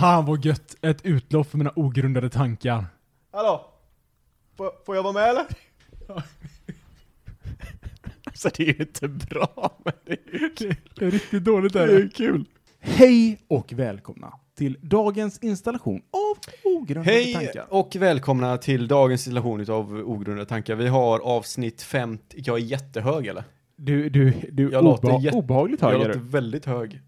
[0.00, 0.76] Fan vad gött!
[0.82, 2.86] Ett utlopp för mina ogrundade tankar.
[3.32, 3.66] Hallå?
[4.56, 5.44] Får, får jag vara med eller?
[8.24, 10.74] alltså det är ju inte bra, men det är ju kul.
[10.96, 12.44] Det är riktigt dåligt Det är kul.
[12.80, 17.66] Hej och välkomna till dagens installation av ogrundade Hej tankar.
[17.70, 20.74] och välkomna till dagens installation av ogrundade tankar.
[20.74, 23.44] Vi har avsnitt 50, jag är jättehög eller?
[23.76, 27.00] Du, du, du Jag låter obeha- jätte- obehagligt hög jag är låter väldigt hög.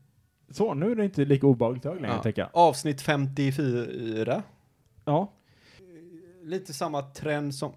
[0.52, 2.22] Så, nu är det inte lika obehagligt hög längre, Ja.
[2.22, 2.50] tänker jag.
[2.52, 4.42] Avsnitt 54.
[5.04, 5.32] Ja.
[6.44, 7.72] Lite samma trend som...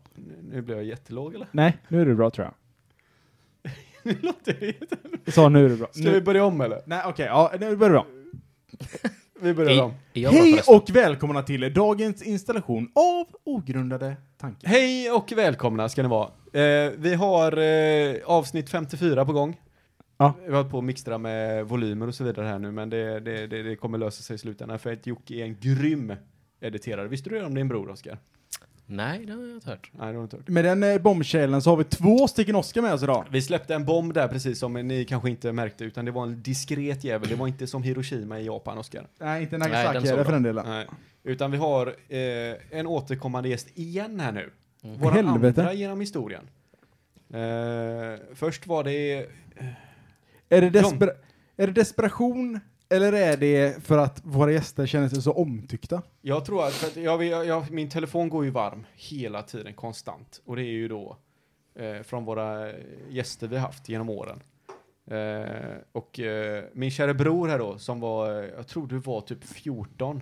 [0.51, 1.47] Nu blir jag jättelåg eller?
[1.51, 2.53] Nej, nu är det bra tror jag.
[4.03, 4.97] Nu låter det jätte...
[5.31, 5.87] Så, nu är det bra.
[5.91, 6.21] Ska vi Nu...
[6.21, 6.81] börja om eller?
[6.85, 8.05] Nej, okej, ja, nu börjar det bra.
[9.41, 9.81] Vi börjar Hej.
[9.81, 9.93] om.
[10.13, 14.67] Jag Hej och välkomna till dagens installation av ogrundade tankar.
[14.69, 16.27] Hej och välkomna ska ni vara.
[16.53, 19.61] Eh, vi har eh, avsnitt 54 på gång.
[20.17, 20.33] Ja.
[20.45, 23.19] Vi har hållit på att mixtra med volymer och så vidare här nu, men det,
[23.19, 26.13] det, det, det kommer lösa sig i slutändan för att Jocke är en grym
[26.59, 27.07] editerare.
[27.07, 28.17] Visste du det om din bror, Oskar?
[28.87, 29.91] Nej, det har jag inte hört.
[29.91, 30.47] Nej, det har du inte hört.
[30.47, 33.25] Med den eh, bombkällen så har vi två stycken Oscar med oss idag.
[33.31, 36.41] Vi släppte en bomb där precis som ni kanske inte märkte, utan det var en
[36.41, 37.29] diskret jävel.
[37.29, 39.07] Det var inte som Hiroshima i Japan, Oskar.
[39.19, 40.65] Nej, inte Nej, Nagasaki den såg eller för den delen.
[40.67, 40.87] Nej.
[41.23, 44.49] Utan vi har eh, en återkommande gäst igen här nu.
[44.83, 44.97] Mm.
[44.97, 45.61] Våra Helvete.
[45.61, 46.49] andra genom historien.
[47.33, 49.27] Eh, först var det
[50.49, 51.17] Är det, desper-
[51.57, 56.01] är det desperation eller är det för att våra gäster känner sig så omtyckta?
[56.21, 59.73] Jag tror att, för att jag, jag, jag, min telefon går ju varm hela tiden,
[59.73, 60.41] konstant.
[60.45, 61.17] Och det är ju då
[61.75, 62.71] eh, från våra
[63.09, 64.43] gäster vi haft genom åren.
[65.11, 69.43] Eh, och eh, min kära bror här då, som var, jag tror du var typ
[69.43, 70.21] 14.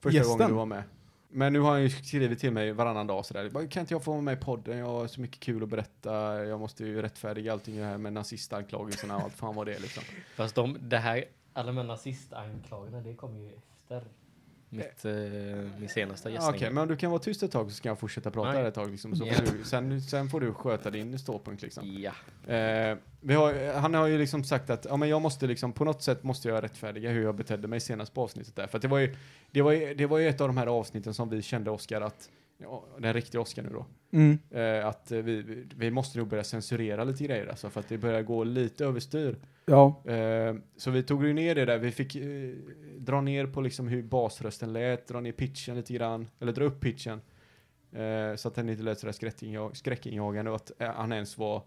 [0.00, 0.38] Första Gästen?
[0.38, 0.82] gången du var med.
[1.32, 3.68] Men nu har han ju skrivit till mig varannan dag sådär.
[3.68, 4.78] Kan inte jag få vara med i podden?
[4.78, 6.44] Jag har så mycket kul att berätta.
[6.44, 9.80] Jag måste ju rättfärdiga allting det här med nazistanklagelserna och allt fan vad det är
[9.80, 10.02] liksom.
[10.36, 14.04] Fast de, det här, alla de här nazistanklagelserna, det kommer ju efter
[14.70, 15.12] mitt, eh,
[15.78, 16.54] min senaste gästning.
[16.56, 18.66] Okej, men om du kan vara tyst ett tag så ska jag fortsätta prata Nej.
[18.66, 19.16] ett tag liksom.
[19.16, 19.34] Så Ja.
[19.34, 21.84] får du, sen, sen får du sköta din ståpunkt liksom.
[21.98, 22.12] Ja.
[22.54, 25.84] Eh, vi har, han har ju liksom sagt att ja, men jag måste liksom, på
[25.84, 28.66] något sätt måste jag rättfärdiga hur jag betedde mig senast på avsnittet där.
[28.66, 29.16] För det var ju,
[29.50, 32.00] det var ju, det var ju ett av de här avsnitten som vi kände Oscar
[32.00, 32.28] att,
[32.98, 34.38] den riktiga Oscar nu då, Mm.
[34.50, 38.22] eh, att vi, vi, måste nog börja censurera lite grejer alltså, för att det börjar
[38.22, 39.36] gå lite överstyr.
[39.66, 40.02] Ja.
[40.06, 42.50] Eh, så vi tog ju ner det där, vi fick eh,
[42.98, 46.80] dra ner på liksom hur basrösten lät, dra ner pitchen lite grann, eller dra upp
[46.80, 47.20] pitchen.
[47.92, 51.62] Eh, så att den inte lät sådär skräckinjag, skräckinjagande och att eh, han ens var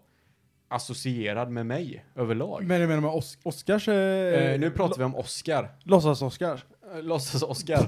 [0.68, 2.64] associerad med mig överlag.
[2.64, 3.88] Men du menar med Os- Oscars...
[3.88, 5.68] Eh, nu pratar vi om Oscar.
[5.84, 6.64] Låtsas-Oscars?
[6.94, 7.86] Eh, Låtsas-Oscar.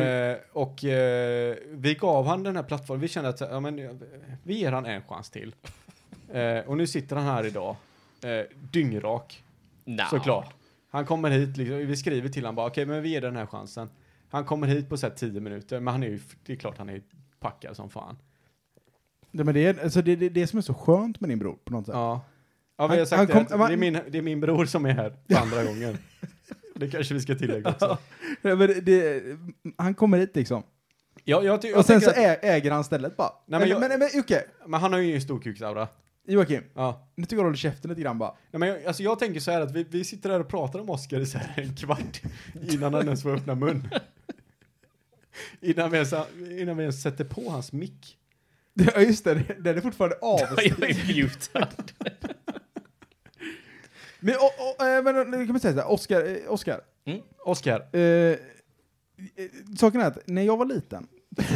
[0.00, 3.90] Eh, och eh, vi gav han den här plattformen, vi kände att ja, men, eh,
[4.42, 5.54] vi ger han en chans till.
[6.32, 7.76] Eh, och nu sitter han här idag,
[8.24, 9.42] eh, dyngrak.
[9.84, 10.06] Nja.
[10.10, 10.54] Såklart.
[10.90, 13.46] Han kommer hit, liksom, vi skriver till honom bara, okej men vi ger den här
[13.46, 13.90] chansen.
[14.30, 16.78] Han kommer hit på så här 10 minuter, men han är ju, det är klart
[16.78, 17.02] han är
[17.40, 18.18] packad som fan.
[19.30, 21.56] Ja, men det är alltså, det, det, det som är så skönt med din bror
[21.64, 21.94] på något sätt.
[21.94, 22.20] Ja.
[22.76, 24.86] Ja, vi har sagt han det, kom- det, är min, det är min bror som
[24.86, 25.98] är här för andra gången.
[26.74, 27.98] Det kanske vi ska tillägga också.
[28.42, 29.22] Ja, men det,
[29.76, 30.62] han kommer hit liksom.
[31.24, 33.30] Ja, jag, jag och sen så att, äger han stället bara.
[33.46, 35.88] men men, jag- men, men Jocke, men han har ju ingen storkuksaura.
[36.26, 37.08] Joakim, Ja.
[37.14, 38.34] nu tycker jag du håller käften lite grann bara.
[38.50, 40.78] Ja, men jag, alltså jag tänker så här att vi, vi sitter här och pratar
[40.78, 42.22] om Oscar i så här en kvart
[42.70, 43.88] innan han ens får öppna mun.
[45.60, 46.12] innan, vi ens,
[46.60, 48.18] innan vi ens sätter på hans mick.
[48.74, 50.82] Ja just det, det- den är fortfarande Jag avstängd.
[50.82, 51.68] är mutad.
[54.22, 56.80] men, och, och, eh, men nu kan man säga så här, Oscar, eh, Oscar.
[57.44, 58.36] Oscar, Eh, eh,
[59.78, 61.06] saken är att när jag var liten.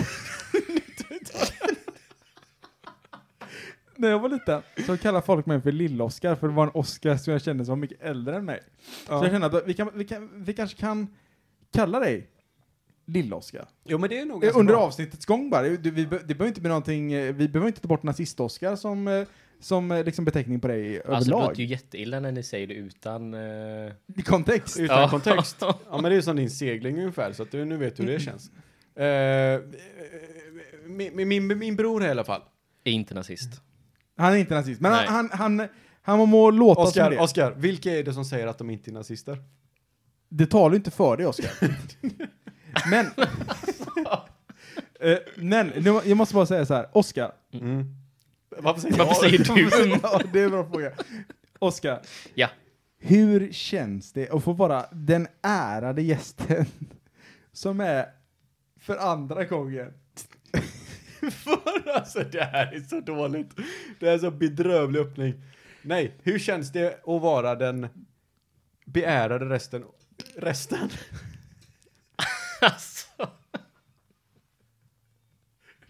[3.97, 7.17] när jag var liten så kallade folk mig för Lill-Oscar för det var en Oscar
[7.17, 8.63] som jag kände som var mycket äldre än mig.
[9.07, 11.15] Så jag kände att vi, kan, vi, kan, vi kanske kan
[11.73, 12.31] kalla dig
[13.07, 13.69] Lill-Oscar.
[13.85, 14.83] Jo men det är nog Eh, ganska Under bra.
[14.83, 15.63] avsnittets gång bara.
[15.63, 18.77] Det, vi, be- det behöver inte bli någonting, eh, vi behöver inte ta bort nazist-Oscar
[18.77, 19.27] som, eh,
[19.61, 21.49] som eh, liksom beteckning på dig Alltså det överlag.
[21.49, 23.35] låter ju jätteilla när ni säger det utan...
[24.17, 24.81] I kontext.
[24.81, 25.09] Utan Ja.
[25.09, 25.57] kontext.
[25.61, 28.21] Ja men det är som din segling ungefär, så att du nu vet hur det
[28.21, 28.51] känns.
[28.97, 29.61] Eh,
[30.87, 32.43] min, min, min bror i alla fall.
[32.85, 33.61] Är inte nazist.
[34.17, 35.09] Han är inte nazist, men han, Nej.
[35.11, 35.69] han, han,
[36.03, 37.19] han må låta som Oskar, det.
[37.19, 39.39] Oskar, vilka är det som säger att de inte är nazister?
[40.29, 41.51] Det talar ju inte för dig, Oskar.
[42.91, 43.07] men...
[45.01, 47.33] Eh, men, nu- jag måste bara säga så här, Oskar.
[47.53, 47.85] Mm.
[48.59, 49.99] Varför säger Varför säger du?
[50.03, 50.93] ja, det är en bra fråga.
[51.59, 52.01] Oskar.
[52.35, 52.49] Ja.
[52.99, 56.67] Hur känns det att få vara den ärade gästen
[57.53, 58.07] som är
[58.81, 59.93] för andra gången
[61.31, 63.51] För alltså det här är så dåligt.
[64.01, 65.43] Det här är så bedrövlig öppning.
[65.83, 67.89] Nej, hur känns det att vara den
[68.85, 69.85] beärade resten,
[70.37, 70.89] resten
[72.61, 73.07] Alltså,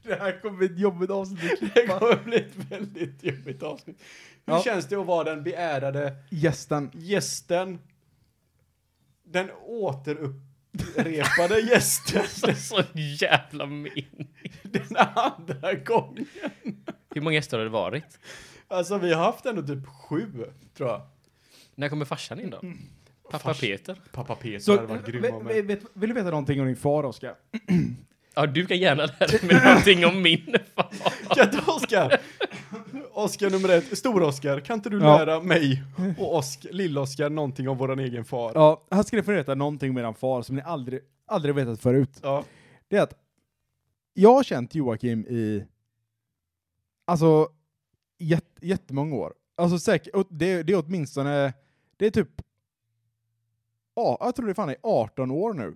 [0.06, 1.98] Det här kommer bli ett jobbigt avsnitt att Det klippa.
[1.98, 4.02] kommer bli ett väldigt jobbigt avsnitt.
[4.46, 4.62] Hur Ja.
[4.62, 6.90] känns det att vara den beärade Gästen.
[6.94, 7.78] gästen?
[9.24, 12.82] Den återupprepade gästen så, så
[13.20, 14.26] jävla min.
[14.62, 16.26] den andra gången.
[17.14, 18.18] Hur många gäster har det varit?
[18.68, 20.26] Alltså vi har haft ändå typ sju,
[20.76, 21.02] tror jag.
[21.74, 22.60] När kommer farsan in då?
[23.30, 23.96] Pappa Fars- Peter?
[24.12, 25.64] Pappa Peter Så, hade varit grym vet, vara med.
[25.64, 27.34] vet, vill du veta någonting om din far, Oskar?
[28.38, 31.34] Ja, du kan gärna lära mig någonting om min far.
[31.34, 32.20] Kan inte Oskar?
[33.12, 35.18] Oskar nummer ett, Stor-Oskar, kan inte du Ja.
[35.18, 35.82] lära mig
[36.18, 38.52] och Oskar, Lill-Oskar någonting om våran egen far?
[38.54, 41.80] Ja, här ska ni få veta någonting om eran far som ni aldrig, aldrig vetat
[41.80, 42.20] förut.
[42.22, 42.44] Ja.
[42.88, 43.14] Det är att
[44.14, 45.64] jag har känt Joakim i,
[47.04, 47.48] alltså,
[48.18, 49.34] jätt, jättemånga år.
[49.56, 51.52] Alltså säkert, och det, det är åtminstone,
[51.96, 52.28] det är typ,
[53.94, 55.66] ja, jag tror det fan är 18 år nu,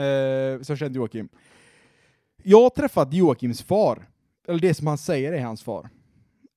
[0.00, 1.28] eh, som jag känt Joakim.
[2.42, 4.06] Jag har träffat Joakims far,
[4.48, 5.88] eller det som han säger är hans far,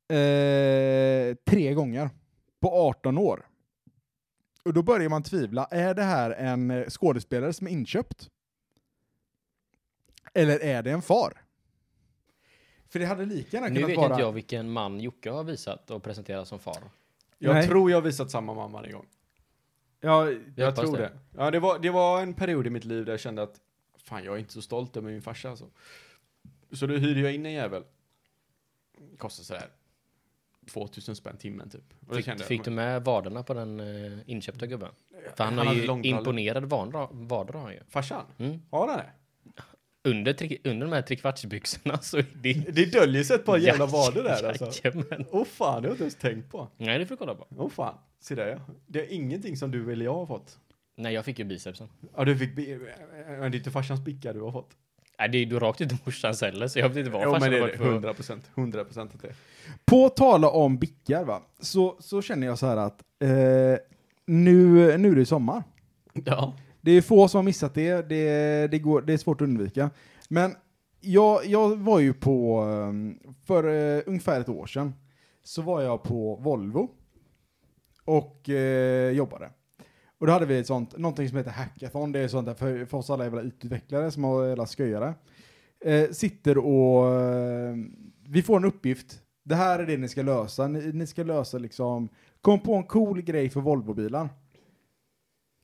[0.07, 2.09] eh, tre gånger
[2.59, 3.45] på 18 år.
[4.63, 8.29] Och då börjar man tvivla, är det här en eh, skådespelare som är inköpt?
[10.33, 11.33] Eller är det en far?
[12.89, 14.09] För det hade lika gärna Nu kunnat vet vara...
[14.09, 16.77] inte jag vilken man Jocke har visat och presenterat som far.
[17.37, 17.67] Jag Nej.
[17.67, 19.05] tror jag har visat samma mamma en gång.
[20.01, 21.03] Ja, Jag, hoppas tror det.
[21.03, 21.11] det.
[21.37, 23.59] Ja, det var, det var en period i mitt liv där jag kände att
[24.05, 25.69] fan, jag är inte så stolt över min farsa alltså.
[26.71, 27.83] Så då hyrde jag in en jävel.
[29.17, 29.69] Kostar sådär
[30.65, 31.93] 2000 spänn timmen typ.
[32.07, 34.91] Och Fick, jag, fick du med vaderna på den eh, inköpta gubben?
[35.35, 37.79] För han, Han har ju imponerad vader, har han ju.
[37.89, 38.25] Farsan?
[38.37, 38.61] Mm.
[38.69, 39.09] Har han det?
[40.09, 42.53] Under, tri, under de här trekvartsbyxorna så det...
[42.53, 44.71] Det döljer sig ett par jävla vader där alltså.
[44.83, 45.25] Jajamän.
[45.31, 46.67] Åh fan, det har jag inte ens tänkt på.
[46.77, 47.47] Nej, det får du kolla på.
[47.57, 48.59] Åh fan, se där ja.
[48.87, 50.59] Det är ingenting som du eller jag har fått.
[50.95, 51.87] Nej, jag fick ju bicepsen.
[52.15, 52.57] Ja, du fick...
[52.57, 52.67] Men
[53.27, 54.69] det är inte farsans bicka du har fått.
[55.19, 57.49] Nej, det är ju rakt inte morsans heller, så jag vet inte vad Jo, farsan
[57.49, 57.85] men det har är varit det.
[57.85, 57.91] för...
[57.91, 58.51] 100 procent.
[58.55, 59.35] 100 procent att det är.
[59.85, 63.29] På tala om bickar va, så, så känner jag så här att eh,
[64.25, 65.63] nu, nu är det sommar.
[66.13, 66.53] Ja.
[66.81, 69.89] Det är få som har missat det, det, det, går, det är svårt att undvika.
[70.29, 70.55] Men
[71.01, 73.63] jag, jag var ju på, eh, för
[73.97, 74.93] eh, ungefär ett år sedan,
[75.43, 76.89] så var jag på Volvo
[78.05, 79.49] och eh, jobbade.
[80.17, 82.85] Och då hade vi ett sånt, någonting som heter hackathon, det är sånt där för,
[82.85, 85.13] för oss alla jävla utvecklare som har jävla sköjare.
[85.85, 87.75] Eh, sitter och, eh,
[88.27, 91.57] vi får en uppgift, det här är det ni ska lösa, ni, ni ska lösa
[91.57, 92.09] liksom,
[92.41, 94.29] kom på en cool grej för Volvo-bilar.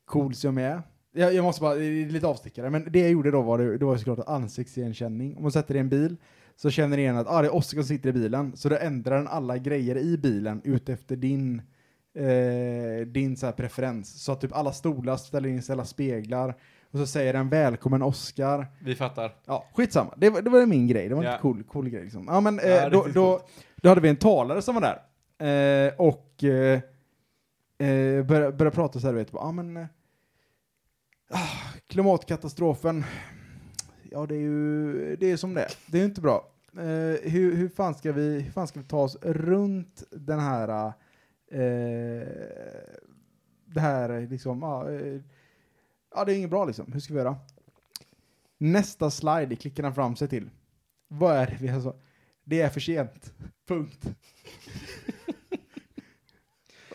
[0.05, 0.81] Cool som jag är.
[1.13, 3.77] Jag, jag måste bara, det är lite avstickare, men det jag gjorde då var det,
[3.77, 5.35] det var såklart ansiktsigenkänning.
[5.35, 6.17] Om man sätter i en bil
[6.55, 8.77] så känner den igen att ah, det är Oskar som sitter i bilen, så då
[8.77, 11.61] ändrar den alla grejer i bilen ut efter din,
[12.15, 14.23] eh, din så preferens.
[14.23, 16.55] Så att typ alla stolar ställer in sig, alla speglar,
[16.91, 18.67] och så säger den välkommen Oskar.
[18.79, 19.35] Vi fattar.
[19.45, 20.13] Ja, skitsamma.
[20.17, 21.09] Det var, det var min grej.
[21.09, 21.31] Det var en Ja.
[21.31, 22.25] lite cool, cool grej liksom.
[22.27, 23.41] Ja, men eh, Ja, då, då,
[23.75, 25.01] då hade vi en talare som var där.
[25.87, 26.73] Eh, och eh,
[27.77, 29.85] eh, började, började prata så här, vet, bara, ah, men eh,
[31.29, 31.47] ah,
[31.87, 33.03] klimatkatastrofen.
[34.11, 35.71] Ja, det är ju det är som det är.
[35.87, 36.47] Det är ju inte bra.
[36.77, 40.69] Eh, hur, hur, fan ska vi, hur fan ska vi ta oss runt den här
[40.87, 40.93] eh,
[43.65, 45.21] det här liksom, ja, eh,
[46.15, 46.91] ja det är inget bra liksom.
[46.93, 47.37] Hur ska vi göra?
[48.57, 50.49] Nästa slide klickar han fram sig till.
[51.07, 51.95] Vad är det vi har så?
[52.43, 53.33] Det är för sent.
[53.67, 54.05] Punkt.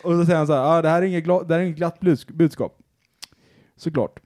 [0.03, 1.65] Och så säger han så här, ah, det här är inget, gla- det här är
[1.65, 2.79] inget glatt buds- budskap.
[3.75, 4.19] Såklart.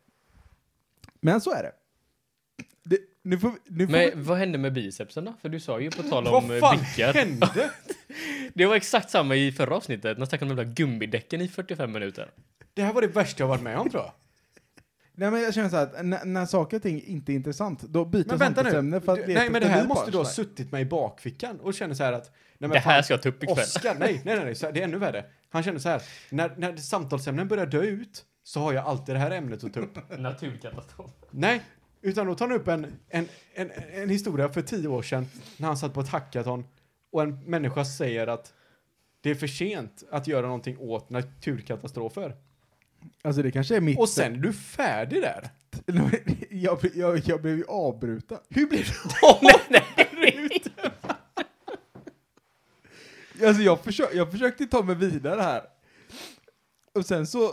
[1.22, 1.72] Men så är det.
[2.84, 5.34] det nu får, vi- nu får vi, Men vad hände med bicepsen då?
[5.42, 7.14] För du sa ju på tal om Vad eh, fan bickar.
[7.14, 7.72] hände?
[8.55, 11.48] Det var exakt samma i förra avsnittet, när jag snackade om de där gummidäcken i
[11.48, 12.31] 45 minuter.
[12.74, 14.12] Det här var det värsta jag varit med om tror jag.
[15.13, 17.81] nej men jag känner så här, att när, när saker och ting inte är intressant,
[17.81, 18.70] då byter Men vänta nu.
[18.70, 21.74] samtalsämne för att nej men det här måste du ha suttit med i bakfickan och
[21.74, 22.25] känner så här att...
[22.34, 23.58] Nej, men Det här fan, ska jag ta upp ikväll.
[23.58, 25.25] Oscar, nej, nej, nej, nej, så här, det är ännu värre.
[25.50, 29.20] Han känner så här, när, när samtalsämnen börjar dö ut så har jag alltid det
[29.20, 29.98] här ämnet att ta upp.
[30.20, 31.12] Naturkatastrof.
[31.31, 31.62] Nej,
[32.01, 35.27] utan då tar han upp en, en, en, en historia för tio år sedan
[35.58, 36.65] när han satt på ett hackathon
[37.12, 38.53] och en människa säger att
[39.22, 42.36] det är för sent att göra någonting åt naturkatastrofer.
[43.22, 45.50] Alltså det kanske är mitt Och sen är du färdig där.
[46.50, 48.38] jag, jag, jag blev ju avbruten.
[48.50, 50.62] Hur blir du nej.
[53.48, 55.63] Alltså jag, försök, jag försökte ta mig vidare här.
[56.94, 57.51] Och sen så,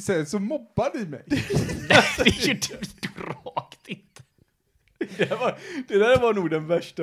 [0.00, 1.22] sen så mobbade ni mig.
[1.26, 1.34] det
[2.26, 2.60] är ju
[3.16, 4.22] rakt inte.
[5.16, 7.02] Det var, det där var nog den värsta.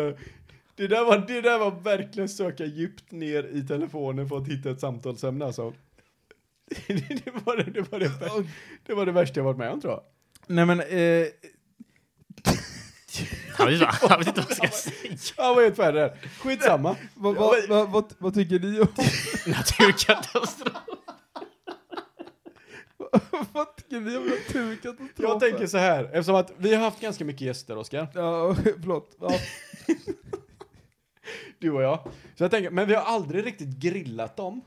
[0.80, 4.70] Det där, var, det där var verkligen söka djupt ner i telefonen för att hitta
[4.70, 5.74] ett samtalsämne alltså.
[6.88, 6.94] Det,
[7.26, 8.12] det, var, det, det, var det,
[8.86, 10.02] det var det värsta jag varit med om tror jag.
[10.48, 11.28] Nej men, eh,
[13.58, 15.18] Han vet, inte- han vet inte vad jag ska säga.
[15.38, 16.18] Han var helt färdig där.
[16.40, 16.96] Skitsamma.
[17.16, 18.88] Vad, vad, vad, vad, vad tycker ni om
[19.52, 20.74] Naturkatastrof.
[23.54, 25.24] vad tycker ni om naturkatastrofer?
[25.24, 28.08] Jag tänker så här, eftersom att vi har haft ganska mycket gäster, Oskar.
[28.14, 29.18] Ja, förlåt.
[29.20, 29.32] Ja.
[31.60, 32.00] Du och jag.
[32.36, 34.62] Så jag tänker, men vi har aldrig riktigt grillat dem.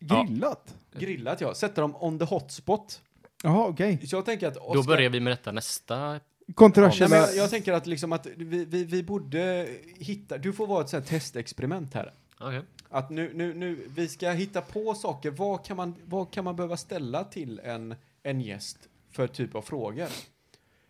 [0.00, 0.74] Grillat?
[0.92, 3.02] Grillat ja, sätta dem on the hotspot.
[3.42, 4.06] Jaha, okej.
[4.06, 6.10] Så jag tänker att Oscar, Då börjar vi med detta nästa.
[6.10, 6.20] Nej,
[6.54, 7.16] Kontroversiella...
[7.16, 10.80] men jag, jag tänker att liksom att vi, vi, vi borde hitta, du får vara
[10.80, 12.12] ett sånt här testexperiment här.
[12.40, 12.62] Okej.
[12.88, 16.56] Att nu, nu, nu, vi ska hitta på saker, vad kan man, vad kan man
[16.56, 18.78] behöva ställa till en, en gäst
[19.10, 20.08] för typ av frågor?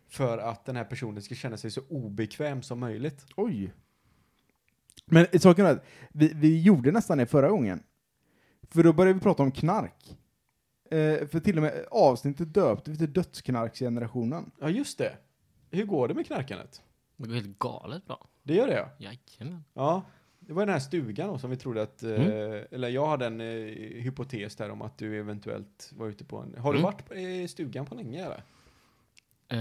[0.09, 3.27] För att den här personen ska känna sig så obekväm som möjligt.
[3.37, 3.73] Oj.
[5.11, 7.83] Men saken är att vi, vi gjorde nästan det förra gången.
[8.71, 10.17] För då började vi prata om knark.
[10.91, 14.51] Eh, för till och med avsnittet döpte vi till dödsknarksgenerationen.
[14.61, 15.13] Ja, just det.
[15.71, 16.83] Hur går det med knarkandet?
[17.17, 18.27] Det går helt galet bra.
[18.43, 18.89] Det gör det ja.
[18.99, 19.65] Jajamän.
[19.75, 20.03] Ja,
[20.39, 22.65] det var den här stugan då som vi trodde att, eh, Mm.
[22.71, 23.47] eller jag hade en eh,
[24.03, 26.93] hypotes där om att du eventuellt var ute på en, har du Mm.
[26.93, 28.43] varit i stugan på länge eller?
[29.53, 29.59] Eh,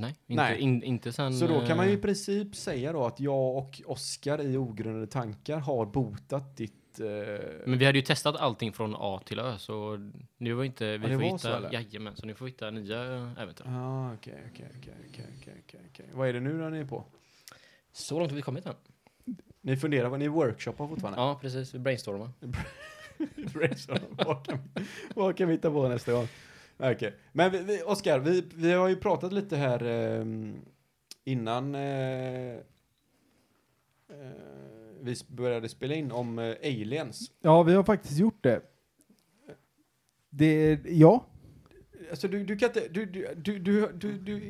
[0.00, 0.60] nej, inte, Nej.
[0.60, 1.34] In, inte sen...
[1.34, 4.56] Så då kan man ju i eh, princip säga då att jag och Oskar i
[4.56, 7.06] ogrundade tankar har botat ditt, eh,
[7.66, 9.98] Men vi hade ju testat allting från A till Ö, så
[10.36, 10.98] nu var inte...
[10.98, 11.38] Vi det får hitta...
[11.38, 13.02] så, jajamän, så nu får vi hitta nya
[13.38, 13.64] äventyr.
[13.66, 14.66] Ja, okej, okej,
[15.10, 15.54] okej,
[15.90, 16.06] okej.
[16.12, 17.04] Vad är det nu då ni är på?
[17.92, 18.74] Så långt har vi kommit än.
[19.60, 21.20] Ni funderar, vad ni workshoppar fortfarande?
[21.20, 21.74] Ja, precis.
[21.74, 22.30] Vi brainstormar.
[23.54, 23.98] Brainstorm.
[24.10, 24.58] vad, kan,
[25.14, 26.28] vad kan vi hitta på nästa gång?
[26.92, 30.60] Okej, men vi, vi, Oskar, vi, vi har ju pratat lite här ehm,
[31.24, 32.60] innan eh, eh,
[35.00, 37.30] vi började spela in om eh, aliens.
[37.40, 38.60] Ja, vi har faktiskt gjort det.
[40.30, 41.26] Det, ja.
[42.10, 44.48] Alltså du, du kan inte, du, du, du, du, du, du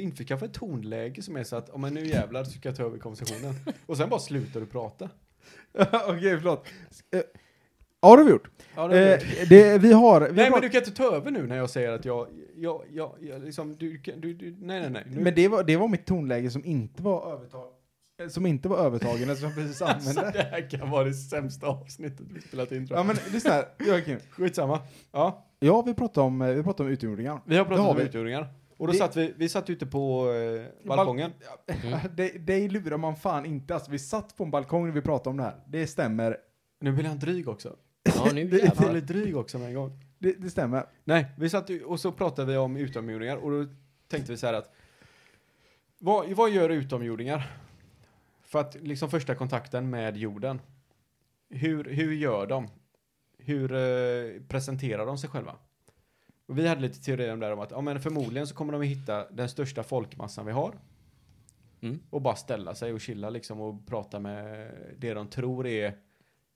[0.00, 2.82] införskaffar ett tonläge som är så att om man nu jävlar så ska jag ta
[2.82, 3.54] över konversationen.
[3.86, 5.10] Och sen bara slutar du prata.
[6.08, 6.66] Okej, förlåt.
[8.00, 8.50] Ja, det har vi gjort.
[8.76, 9.78] Ja, det Eh, det.
[9.78, 10.20] vi har...
[10.20, 12.26] Vi Nej har men du kan inte ta över nu när jag säger att jag,
[12.56, 15.02] jag, jag, jag liksom, du, du, du nej nej nej.
[15.06, 17.66] Nu, Men det var, det var mitt tonläge som inte var övertag,
[18.22, 20.48] eh, som inte var övertagen jag precis alltså, använde det det.
[20.50, 23.06] här kan vara det sämsta avsnittet vi spelat in tror Ja jag.
[23.06, 24.18] men lyssna här, Joakim.
[24.30, 24.80] Skitsamma.
[25.12, 27.40] Ja, Ja, vi pratade om, eh, vi pratade om utomjordingar.
[27.46, 28.02] vi har pratat har om vi.
[28.02, 28.46] utomjordingar.
[28.76, 31.30] Och då Det- satt vi, vi satt ute på eh, balkongen.
[31.84, 31.98] Mm.
[32.16, 33.74] Det, det lurar man fan inte.
[33.74, 35.54] Alltså, vi satt på en balkong när vi pratade om det här.
[35.68, 36.36] Det stämmer.
[36.80, 37.76] Nu blir han dryg också.
[38.16, 38.90] Ja, nu Jag jävlar.
[38.90, 40.00] blir dryg också med en gång.
[40.18, 40.86] Det, det stämmer.
[41.04, 43.66] Nej, vi satt ju- och så pratade vi om utomjordingar och då
[44.08, 44.72] tänkte vi så här att
[45.98, 47.52] vad, vad gör utomjordingar?
[48.42, 50.60] För att liksom första kontakten med jorden.
[51.50, 52.68] Hur, hur gör de?
[53.38, 55.54] Hur eh, presenterar de sig själva?
[56.46, 58.72] Och vi hade lite teorier om det här om att ja, men förmodligen så kommer
[58.72, 60.74] de att hitta den största folkmassan vi har
[61.80, 61.98] Mm.
[62.10, 65.94] och bara ställa sig och chilla liksom och prata med det de tror är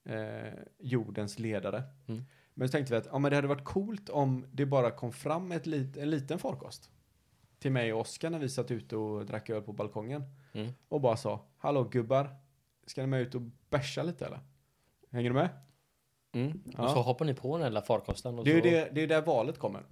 [0.05, 1.83] eh, jordens ledare.
[2.07, 2.25] Mm.
[2.55, 5.13] Men så tänkte vi att ja, men det hade varit coolt om det bara kom
[5.13, 6.91] fram ett lit, en liten farkost
[7.59, 10.23] till mig och Oskar när vi satt ute och drack öl på balkongen
[10.55, 10.73] Mm.
[10.89, 12.37] och bara sa hallå gubbar,
[12.87, 14.41] ska ni med ut och bärsa lite eller?
[15.11, 15.49] Hänger du med?
[16.33, 16.63] Mm.
[16.77, 16.85] Ja.
[16.85, 18.39] Och så hoppar ni på den där farkosten.
[18.39, 18.69] Och Det är så...
[18.69, 19.83] det, det är där valet kommer.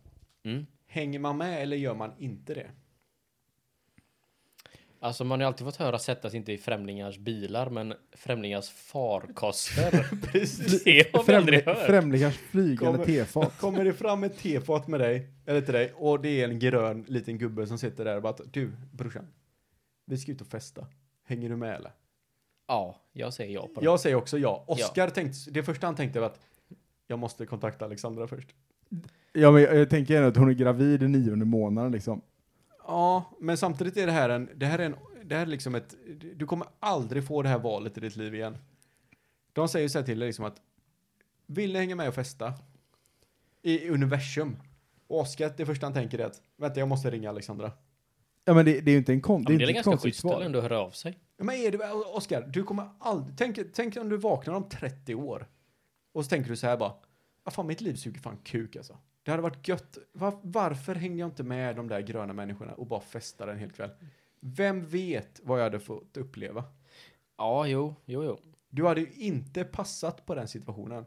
[0.43, 0.67] Mm.
[0.87, 2.71] Hänger man med eller gör man inte det?
[5.03, 8.69] Alltså man har ju alltid fått höra sätta sig inte i främlingars bilar, men främlingars
[8.71, 10.09] farkoster.
[10.33, 10.85] Precis.
[10.85, 11.87] det har vi aldrig Främli- hört.
[11.87, 13.59] Främlingars flygande Kommer- tefat.
[13.59, 17.05] Kommer det fram ett tefat med dig, eller till dig, och det är en grön
[17.09, 19.27] liten gubbe som sitter där och bara du brorsan,
[20.07, 20.87] vi ska ut och festa.
[21.27, 21.93] Hänger du med eller?
[22.69, 23.85] Ja, jag säger ja på det.
[23.85, 24.65] Jag säger också ja.
[24.67, 26.41] Oskar tänkte, det första han tänkte var att
[27.07, 28.49] jag måste kontakta Alexandra först.
[29.33, 32.21] Ja, men jag, jag tänker ändå att hon är gravid i nionde månaden liksom.
[32.91, 35.75] Ja, men samtidigt är det här en, det här är en, det här är liksom
[35.75, 35.95] ett,
[36.37, 38.59] du kommer aldrig få det här valet i ditt liv igen.
[39.53, 40.61] De säger så här till dig liksom att,
[41.47, 42.55] vill ni hänga med och festa?
[43.63, 44.57] I universum.
[45.07, 47.73] Och Oskar, det första han tänker är att, vänta jag måste ringa Alexandra.
[48.45, 49.71] Ja, men det, det är ju inte en kon, Ja, det är det är inte
[49.71, 50.43] ett ganska konstigt schysst eller svar.
[50.43, 51.19] ändå att höra av sig.
[51.37, 55.15] Ja, Men är det, Oskar, du kommer aldrig, tänk, tänk om du vaknar om 30
[55.15, 55.47] år.
[56.13, 56.93] Och så tänker du så här bara,
[57.45, 58.99] ja fan mitt liv suger fan kuk alltså.
[59.23, 62.87] Det hade varit gött, Var, varför hängde jag inte med de där gröna människorna och
[62.87, 63.91] bara festade en hel kväll?
[64.41, 66.65] Vem vet vad jag hade fått uppleva?
[67.39, 68.39] Ja, jo, jo, jo.
[68.69, 71.07] Du hade ju inte passat på den situationen.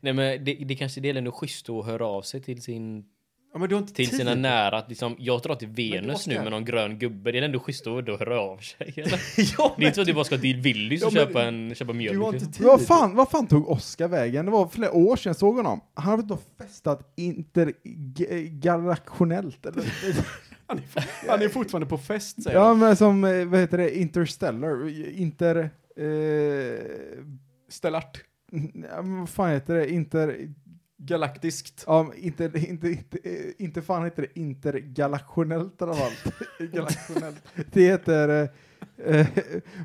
[0.00, 3.10] Nej men det, det kanske det är ändå schysst att höra av sig till sin
[3.52, 4.16] Ja, men du har inte till tid.
[4.18, 4.78] sina nära.
[4.78, 7.32] Att liksom, jag drar till Venus nu med någon grön gubbe.
[7.32, 8.92] Det är ändå schysst att då höra av sig.
[8.96, 9.20] Eller?
[9.58, 11.74] ja, Det är inte så att du bara ska till Willys och Ja, köpa, en,
[11.74, 12.18] köpa mjölk.
[12.18, 12.66] du har inte tid.
[12.66, 14.44] Vad fan, vad fan tog Oscar vägen?
[14.44, 15.80] Det var flera år sedan jag såg honom.
[15.94, 19.66] Han hade då festat intergalaktionellt.
[19.66, 19.84] Eller?
[20.66, 23.98] Han är, han är fortfarande på fest, säger ja, men som, eh, vad heter det,
[23.98, 24.88] Interstellar,
[25.18, 25.70] Inter...
[25.96, 26.04] Eh,
[27.68, 28.20] Stellart.
[28.90, 29.90] ja, vad fan heter det?
[29.92, 30.36] Inter...
[31.02, 31.84] Galaktiskt.
[31.86, 36.12] Ja, inte, inte, inte, eh, inte fan heter det intergalaktionellt alla fall.
[36.72, 37.42] Galaktionellt.
[37.72, 38.48] Det heter...
[39.04, 39.26] Eh, eh,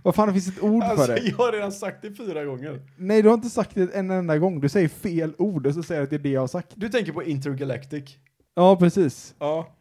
[0.04, 1.22] vad fan, det finns ett ord Alltså, för det.
[1.22, 2.82] jag har redan sagt det fyra gånger.
[2.98, 4.62] Nej, du har inte sagt det en enda gång.
[4.62, 6.74] Du säger fel ord och så säger du att det är det jag har sagt.
[6.76, 8.18] Du tänker på Intergalactic.
[8.56, 9.36] Ja, precis.
[9.40, 9.76] Ja.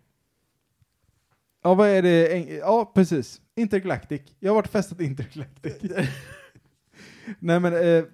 [1.63, 2.39] Ja, vad är det?
[2.59, 3.41] Ja, precis.
[3.57, 4.23] Intergalactic.
[4.41, 5.73] Jag har varit festat Intergalactic.
[7.39, 8.05] Nej, men eh,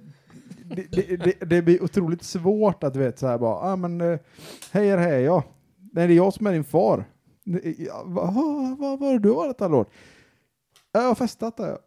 [0.76, 4.00] det, det, det, det blir otroligt svårt att du vet så här bara, ah, men
[4.00, 4.18] eh,
[4.70, 5.42] hej här är jag.
[5.92, 7.04] Nej, det är jag som är din far.
[7.78, 9.86] Ja, Vad vad- vad var du varit alla år?
[10.92, 11.78] Jag har festat där.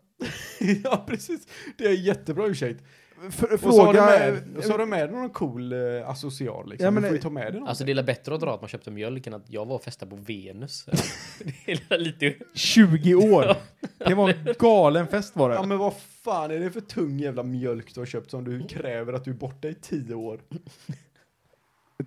[0.83, 1.47] ja, precis.
[1.77, 2.83] Det är jättebra ursäkt.
[3.27, 4.05] F- Och så har du Fråga...
[4.05, 6.85] med, och så har du med någon cool eh, asocial liksom.
[6.85, 7.67] Ja, men du får ju ta med dig någonting.
[7.69, 9.83] Alltså det är bättre att dra att man köpte mjölk än att jag var och
[9.83, 10.85] festade på Venus.
[11.65, 12.33] det är lite...
[12.53, 13.55] 20 år.
[13.97, 15.55] Det var en galen fest var det.
[15.55, 15.93] Ja men vad
[16.23, 19.31] fan är det för tung jävla mjölk du har köpt som du kräver att du
[19.31, 20.39] är borta i tio år?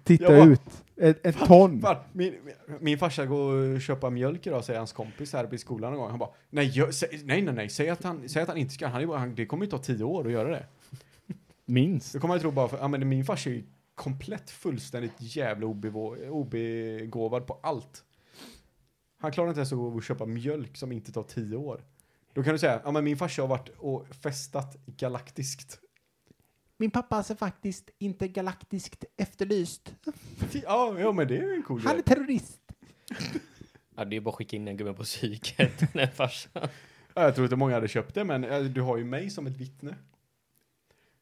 [0.04, 0.60] Titta Jag bara- ut.
[1.00, 1.80] Ett, ett ton.
[1.80, 2.34] Fan, min,
[2.80, 6.10] min farsa går och köpa mjölk idag säger hans kompis här i skolan någon gång.
[6.10, 8.86] Han bara, nej, säg, nej, nej, nej, säg att han, säg att han inte ska,
[8.86, 10.66] han, han, det kommer ju ta tio år att göra det.
[11.66, 12.12] Minst.
[12.12, 15.66] Då kommer jag tro bara, för, ja men min farsa är ju komplett fullständigt jävla
[15.66, 18.04] obevå, obegåvad på allt.
[19.18, 21.84] Han klarar inte ens att gå och köpa mjölk som inte tar tio år.
[22.32, 25.80] Då kan du säga, ja men min farsa har varit och festat galaktiskt.
[26.78, 29.94] Min pappa är faktiskt intergalaktiskt efterlyst.
[30.52, 31.98] Ja, ja men det är ju en cool Han grej.
[32.06, 32.60] är terrorist.
[33.96, 35.92] Ja, det är bara att skicka in den gubben på psyket.
[35.92, 36.68] Den farsan.
[37.14, 39.46] Ja, jag tror inte många hade köpt det, men eh, du har ju mig som
[39.46, 39.94] ett vittne.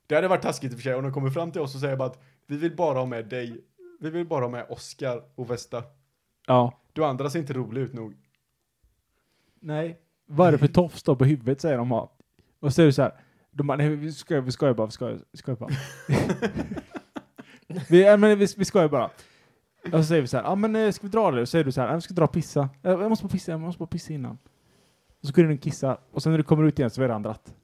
[0.07, 1.81] Det hade varit taskigt i och för sig om de kommer fram till oss och
[1.81, 3.64] säger bara att vi vill bara ha med dig,
[4.01, 5.83] vi vill bara ha med Oscar och Vesta.
[6.47, 6.81] Ja.
[6.93, 8.17] Du andra ser inte rolig ut nog.
[9.61, 10.01] Nej.
[10.27, 12.09] Vad är det för tofs då på huvudet säger de har.
[12.61, 13.12] Och så är det så här.
[13.51, 15.71] De bara, nej vi skojar, vi skojar bara, vi skojar, vi skojar bara.
[17.88, 19.11] vi, ja, men vi, vi skojar bara.
[19.85, 21.40] Och så säger vi så här, ja men eh, ska vi dra det?
[21.40, 22.69] Och så säger du så här, ja, vi ska dra och pissa.
[22.83, 24.38] Jag jag måste bara pissa, jag måste bara pissa innan.
[25.21, 27.03] Och så går du in och kissa, och sen när du kommer ut igen så
[27.03, 27.55] är det dratt.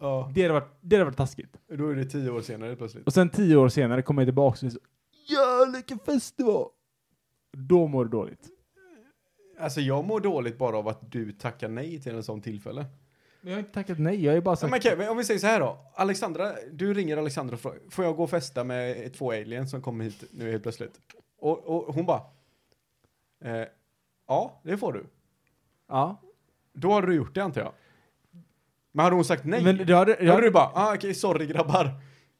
[0.00, 1.56] Ja, Det hade varit, det hade varit taskigt.
[1.68, 3.06] då är det tio år senare plötsligt.
[3.06, 4.78] Och sen tio år senare kommer jag tillbaka och säger så,
[5.28, 6.68] ja vilken fest det var.
[7.52, 8.48] Då mår du dåligt.
[9.60, 12.86] Alltså jag mår dåligt bara av att du tackar nej till en sån tillfälle.
[13.40, 14.70] Men jag har inte tackat nej, jag är bara Ja, sagt...
[14.70, 15.78] men okej, men om vi säger så här då.
[15.94, 19.82] Alexandra, du ringer Alexandra och frågar, får jag gå och festa med två aliens som
[19.82, 21.00] kommer hit nu helt plötsligt?
[21.38, 22.22] Och, och hon bara,
[23.44, 23.64] eh,
[24.28, 25.04] ja, det får du.
[25.88, 26.20] Ja.
[26.72, 27.72] Då hade du gjort det antar jag.
[28.92, 29.64] Men hade hon sagt nej?
[29.64, 31.90] Men det hade, jag hade du bara, ah, okej, sorry grabbar.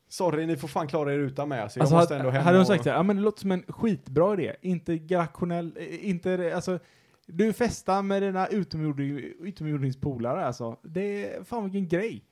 [0.08, 1.60] Sorry, ni får fan klara er utan mig.
[1.60, 3.16] Alltså, jag Alltså, måste hade, ändå hem hade hon och- sagt så här, ja men
[3.16, 6.78] det låter som en skitbra idé, inte galaktionell, eh, inte, alltså,
[7.26, 12.24] du festar med dina utomjording, utomjordingspolare alltså, det är fan vilken grej.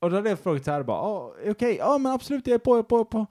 [0.00, 2.58] Och då hade jag frågat så här bara, ja okej, ja men absolut jag är
[2.58, 3.26] på, jag är på, jag är på.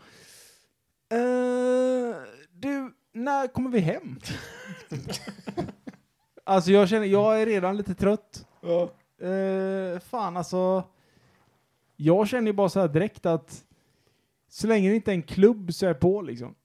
[1.15, 2.21] Eh,
[2.51, 4.19] du, när kommer vi hem?
[6.43, 8.45] alltså jag känner, jag är redan lite trött.
[8.61, 8.89] Ja.
[9.21, 10.83] Eh, fan alltså.
[11.95, 13.63] Jag känner ju bara så här direkt att
[14.49, 16.55] så länge det inte är en klubb så är jag på liksom.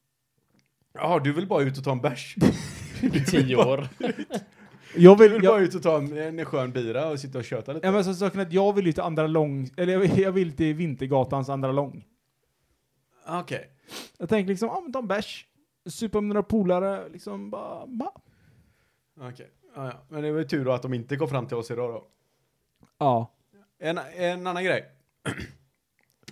[0.94, 2.36] Jaha, du vill bara ut och ta en bärs?
[3.02, 3.88] I tio år.
[4.94, 7.38] Jag Du vill, vill jag, bara ut och ta en, en skön bira och sitta
[7.38, 7.86] och köta lite?
[7.86, 10.32] ja, men så saken att jag vill ju till andra lång, eller jag vill, jag
[10.32, 12.04] vill till Vintergatans andra lång.
[13.28, 13.70] Okej.
[14.18, 15.46] Jag tänker liksom, ja men ta en bärs,
[15.86, 18.10] supa med några polare, liksom bara, bara.
[19.20, 19.50] Okej.
[19.74, 20.02] Ja, ja.
[20.08, 22.06] Men det var ju tur då att de inte kom fram till oss idag då.
[22.98, 23.32] Ja.
[23.78, 24.84] En, en annan grej.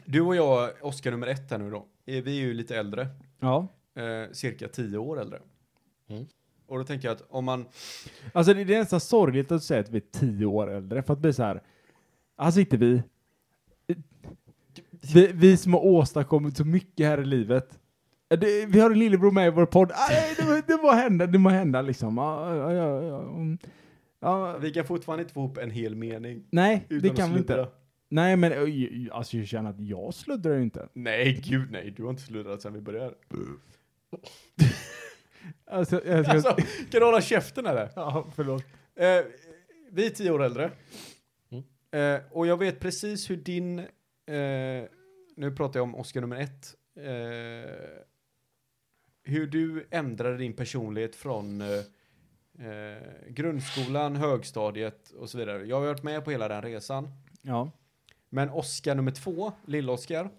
[0.04, 1.76] Du och jag, Oskar nummer ett här nu då.
[2.06, 3.06] eh, Vi är ju lite äldre.
[3.40, 3.68] Ja.
[3.96, 5.38] Eh, cirka tio år äldre.
[6.08, 6.26] Mm.
[6.66, 7.66] Och då tänker jag att om man...
[8.32, 11.12] Alltså det, det är nästan sorgligt att säga att vi är tio år äldre, för
[11.12, 11.62] att bli så här.
[12.36, 13.02] Alltså inte vi.
[15.14, 17.78] Vi, vi som har åstadkommit så mycket här i livet.
[18.28, 19.92] Det, vi har en lillebror med i vår podd.
[19.94, 22.16] Aj, det, må- det må hända, det må hända liksom.
[22.18, 23.24] Ja, ja, ja,
[24.24, 26.46] ja, Vi kan fortfarande inte få ihop en hel mening.
[26.50, 27.68] nej, Utan det att kan vi inte.
[28.08, 28.52] Nej, men
[29.12, 30.88] alltså jag känner att jag sluddrar ju inte.
[30.92, 31.90] Nej, gud nej.
[31.96, 33.14] Du har inte sluddrat sedan vi började.
[35.66, 36.56] Alltså, jag ska, Alltså,
[36.90, 37.90] kan du hålla käften eller?
[37.96, 38.64] ja, förlåt.
[38.96, 39.20] Eh,
[39.90, 40.70] vi är tio år äldre.
[41.50, 41.64] Mm.
[42.16, 43.86] Eh, och jag vet precis hur din, eh,
[45.36, 47.70] nu pratar jag om Oscar nummer ett, eh,
[49.22, 51.62] hur du ändrade din personlighet från
[52.58, 55.64] eh, eh, grundskolan, högstadiet och så vidare.
[55.64, 57.08] Jag har varit med på hela den resan.
[57.42, 57.70] Ja.
[58.28, 60.30] Men Oscar nummer två, Lill-Oscar,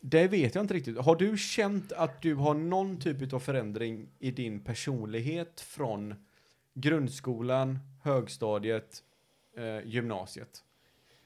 [0.00, 0.98] det vet jag inte riktigt.
[0.98, 6.14] Har du känt att du har någon typ av förändring i din personlighet från
[6.74, 9.02] grundskolan, högstadiet,
[9.56, 10.64] eh, gymnasiet?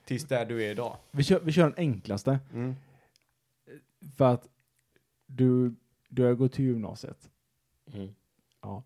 [0.04, 0.96] Tills där du är idag?
[1.10, 2.38] Vi, kör, vi kör den enklaste.
[2.52, 2.74] Mm.
[4.16, 4.48] För att
[5.26, 5.74] du,
[6.08, 7.30] du har gått till gymnasiet.
[7.92, 8.14] Mm.
[8.60, 8.82] Ja.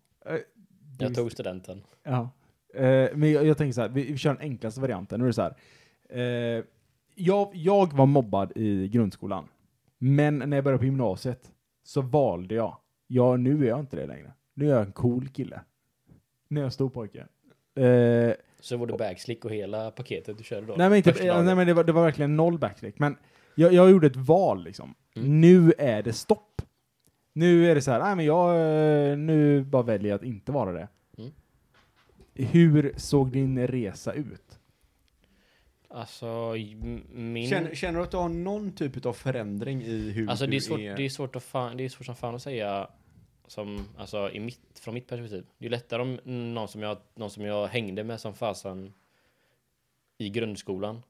[0.97, 1.81] Jag tog studenten.
[2.03, 2.29] Ja.
[2.73, 5.19] Eh, men jag, jag tänker så här, vi, vi kör den enklaste varianten.
[5.19, 5.55] Nu är det så här.
[6.09, 6.63] Eh,
[7.15, 9.47] jag, jag var mobbad i grundskolan.
[9.97, 11.51] Men när jag började på gymnasiet
[11.83, 12.77] så valde jag.
[13.07, 14.33] Ja, nu är jag inte det längre.
[14.53, 15.61] Nu är jag en cool kille.
[16.47, 17.19] Nu är jag stor pojke.
[17.75, 20.73] Eh, Så var det backslick och hela paketet du körde då?
[20.77, 22.99] nej men, inte, nej, men det, var, det var verkligen noll backflick.
[22.99, 23.17] Men
[23.55, 24.95] jag, jag gjorde ett val liksom.
[25.15, 25.41] Mm.
[25.41, 26.61] Nu är det stopp.
[27.37, 28.49] Nu är det så här, nej men jag,
[29.11, 30.87] eh, nu bara väljer jag att inte vara det.
[31.17, 31.31] Mm.
[32.33, 34.59] Hur såg din resa ut?
[35.89, 36.53] Alltså,
[37.11, 37.49] min...
[37.49, 40.57] Känner, känner du att du har någon typ av förändring i hur Alltså du det
[40.57, 42.87] är, svårt, det är svårt att fan, det är svårt som fan att säga
[43.47, 45.45] som, alltså i mitt, från mitt perspektiv.
[45.57, 46.19] Det är lättare om
[46.53, 48.93] någon som jag, någon som jag hängde med som fasen
[50.17, 51.01] i grundskolan.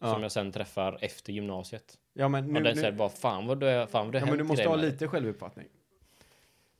[0.00, 0.12] Ja.
[0.12, 1.98] Som jag sen träffar efter gymnasiet.
[2.12, 4.38] Ja men nu, och den nu, säger bara fan vad det, fan vad ja, men
[4.38, 5.66] du måste ha lite självuppfattning.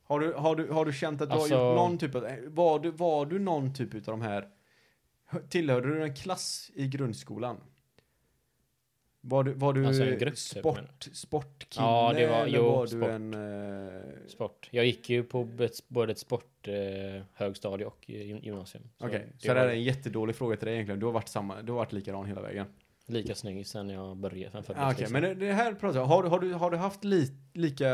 [0.07, 2.27] Har du, har du, har du känt att du Alltså- har gjort någon typ av,
[2.47, 4.47] var du, var du någon typ av de här,
[5.49, 7.57] tillhörde du en klass i grundskolan?
[9.21, 12.63] Var du, var du Alltså en grupp, typ, sport, sportkille Ja, det var- eller jo,
[12.63, 13.03] var du sport.
[13.09, 13.33] en...
[13.33, 14.69] eh, Sport.
[14.71, 18.83] Jag gick ju på ett, både ett sport, eh, högstadie och eh, gym- gymnasium.
[18.97, 20.99] Okej, så, det det här är en jättedålig fråga till dig egentligen.
[20.99, 22.65] Du har varit, samma, du har varit likadan hela vägen.
[23.05, 24.51] lika snygg sen jag började.
[24.51, 25.21] Sen föddes, Ah, Okej, liksom.
[25.21, 27.89] men det, här pratar jag har, du- har, du, har du haft li, lika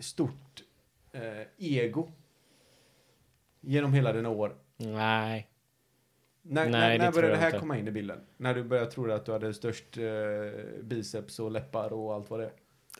[0.00, 0.62] stort
[1.12, 2.12] eh, ego
[3.60, 4.56] genom hela dina år?
[4.76, 5.48] Nej.
[6.44, 7.58] När, Nej, när, när började det här inte.
[7.58, 8.20] komma in i bilden?
[8.36, 12.40] När du började tro att du hade störst eh, biceps och läppar och allt vad
[12.40, 12.52] det är?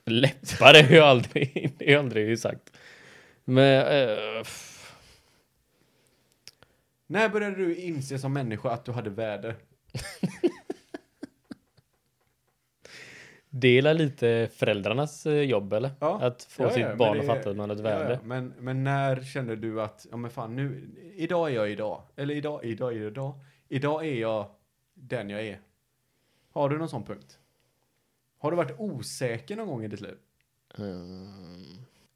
[0.04, 2.72] Läppar är ju aldrig, det är aldrig sagt.
[3.44, 4.44] Men, eh,
[7.06, 9.54] När började du inse som människa att du hade värde?
[13.54, 15.90] det är lite föräldrarnas eh, jobb eller?
[16.00, 16.20] Ja.
[16.20, 18.04] Att få Ja, ja, sitt men barn att fatta att man har ett värde.
[18.04, 18.18] Ja, ja.
[18.24, 22.02] Men, men när kände du att, ja men fan nu, idag är jag idag.
[22.16, 23.40] Eller idag, idag idag.
[23.68, 24.46] Idag är jag
[24.94, 25.60] den jag är.
[26.52, 27.38] Har du någon sån punkt?
[28.38, 30.16] Har du varit osäker någon gång i ditt liv?
[30.78, 31.62] Mm.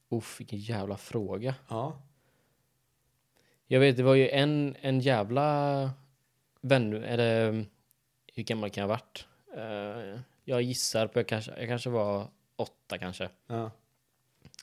[0.09, 1.55] Uff, vilken jävla fråga.
[1.69, 2.03] Ja.
[3.67, 5.91] Jag vet, det var ju en, en jävla
[6.61, 7.65] vän, eller
[8.35, 9.27] hur gammal kan jag ha varit?
[9.57, 13.29] Eh, jag gissar på, jag kanske, jag kanske var åtta kanske.
[13.47, 13.71] Ja.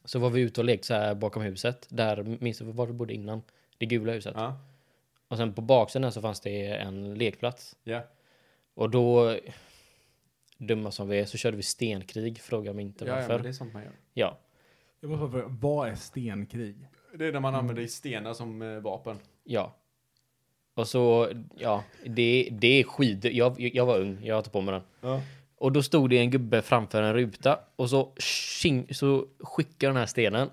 [0.05, 2.93] Så var vi ute och lekte så här bakom huset, där, minns du var vi
[2.93, 3.41] bodde innan?
[3.77, 4.33] Det gula huset.
[4.37, 4.57] Ja.
[5.27, 7.75] Och sen på baksidan så fanns det en lekplats.
[7.83, 8.01] Ja.
[8.73, 9.37] Och då,
[10.57, 13.33] dumma som vi är, så körde vi stenkrig, fråga mig inte Ja, ja, varför.
[13.33, 13.91] men det är sånt man gör.
[14.13, 14.37] Ja,
[14.99, 16.87] Jag måste fråga, vad är stenkrig?
[17.17, 19.19] Det är när man använder stenar som eh, vapen.
[19.43, 19.75] ja.
[20.75, 23.25] Och så, ja, det, det är skid.
[23.25, 24.81] Jag, jag var ung, jag tog på mig den.
[25.01, 25.21] Ja.
[25.63, 29.97] Och då stod det en gubbe framför en ruta och så, tjing, så skickade den
[29.97, 30.49] här stenen.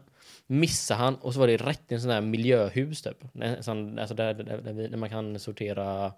[0.47, 3.25] Missade han och så var det rätt i en sån här miljöhus typ.
[3.61, 6.13] Sån, alltså där, där, där, vi, där man kan sortera.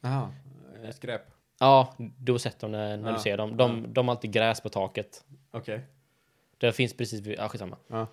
[0.00, 0.32] Jaha.
[0.84, 1.22] Eh, Skräp.
[1.58, 3.56] Ja, då sätter de när, när Ja, du ser dem.
[3.56, 3.88] De, ja.
[3.88, 5.24] de har alltid gräs på taket.
[5.50, 5.80] Okej.
[6.58, 7.76] Det finns precis vid, ja skitsamma.
[7.88, 8.06] Ja.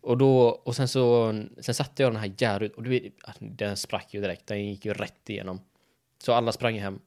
[0.00, 4.14] Och då, och sen så, sen satte jag den här jävligt, och du den sprack
[4.14, 5.60] ju direkt, den gick ju rätt igenom.
[6.18, 7.00] Så alla sprang hem.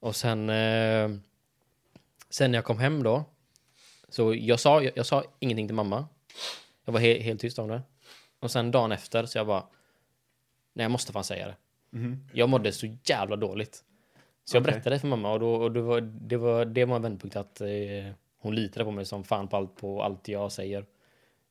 [0.00, 1.08] Och sen, eh,
[2.30, 3.24] sen när jag kom hem då,
[4.08, 6.06] så jag sa, jag, jag sa ingenting till mamma.
[6.84, 7.82] Jag var he, helt tyst om det.
[8.40, 9.66] Och sen dagen efter så jag bara,
[10.72, 11.56] nej jag måste fan säga det.
[11.90, 12.28] Mhm.
[12.32, 13.84] Jag mådde så jävla dåligt.
[14.44, 14.72] Så jag Okej.
[14.72, 17.60] berättade för mamma och, då, och det, var, det, var, det var en vändpunkt att
[17.60, 17.68] eh,
[18.38, 20.86] hon litade på mig som fan på allt, på allt jag säger.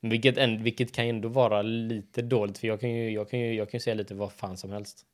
[0.02, 3.40] Vilket, en, vilket kan ju ändå vara lite dåligt för jag kan ju, jag kan
[3.40, 5.06] ju, jag kan ju säga lite vad fan som helst.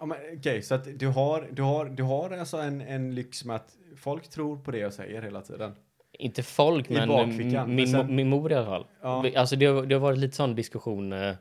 [0.00, 3.44] Ja, men Okej, så att du har, du har, du har alltså en, en lyx
[3.44, 5.74] med att folk tror på det jag säger hela tiden.
[6.18, 8.86] Inte folk I men bakfickan, min, men sen- min mor i alla fall.
[9.02, 9.24] Ja.
[9.36, 11.34] Alltså det, har- det har varit lite sån diskussion eh,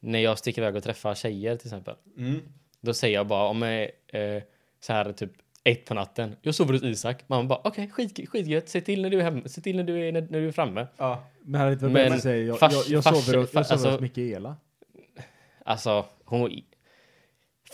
[0.00, 1.94] när jag sticker iväg och träffar tjejer till exempel.
[2.16, 2.40] Mm.
[2.80, 4.42] Då säger jag bara om jag eh,
[4.80, 5.30] så här typ
[5.64, 6.36] ett på natten.
[6.42, 7.24] Jag sover hos Isak.
[7.26, 8.68] Mamma bara okej skit, skitgött.
[8.68, 9.48] Se till när du är hemma.
[9.48, 10.86] Se till när du är, när, när du är framme.
[10.96, 11.24] Ja.
[11.42, 13.54] Men hade inte varit Men bättre att säga, jag, fars- jag, jag fars- sover, hos-
[13.54, 14.56] jag sover hos alltså- Mikaela.
[15.64, 16.50] Alltså hon...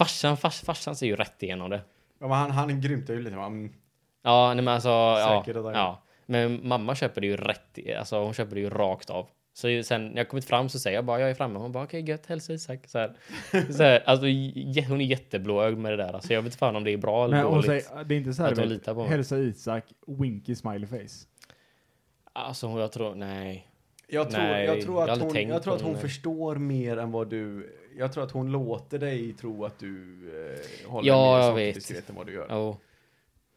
[0.01, 1.81] Farsan, fars, farsan ser ju rätt igenom det.
[2.21, 3.37] ja men han, han grymtar ju lite.
[3.37, 3.47] va?
[3.47, 3.73] Mm.
[4.23, 4.89] Ja, nej men alltså...
[4.89, 5.79] Ja, Säker och där.
[5.79, 6.03] ja.
[6.27, 9.27] Men mamma köper det ju rätt i, Alltså hon köper det ju rakt av.
[9.53, 11.59] Så sen när jag kommit fram så säger jag bara jag är framme.
[11.59, 12.87] Hon bara okej gött, hälsa Isak.
[12.87, 13.13] Så här.
[13.73, 14.27] Så här, alltså,
[14.89, 16.13] hon är jätteblåögd med det där.
[16.13, 17.67] Alltså, jag vet inte fan om det är bra eller Men dåligt.
[17.67, 19.09] säger, det är inte så här, Att hon litar på mig.
[19.09, 21.27] hälsa Isak, winky smiley face.
[22.33, 23.67] Alltså jag tror, nej.
[24.07, 26.97] Jag tror, Nej, jag tror, jag att, aldrig hon, jag tror att hon förstår mer
[26.97, 27.73] än vad du...
[27.99, 30.17] Jag tror att hon låter dig tro att du
[30.85, 31.75] eh, håller Ja, mer jag vet.
[31.75, 32.47] diskret än vad du gör.
[32.49, 32.77] Oh.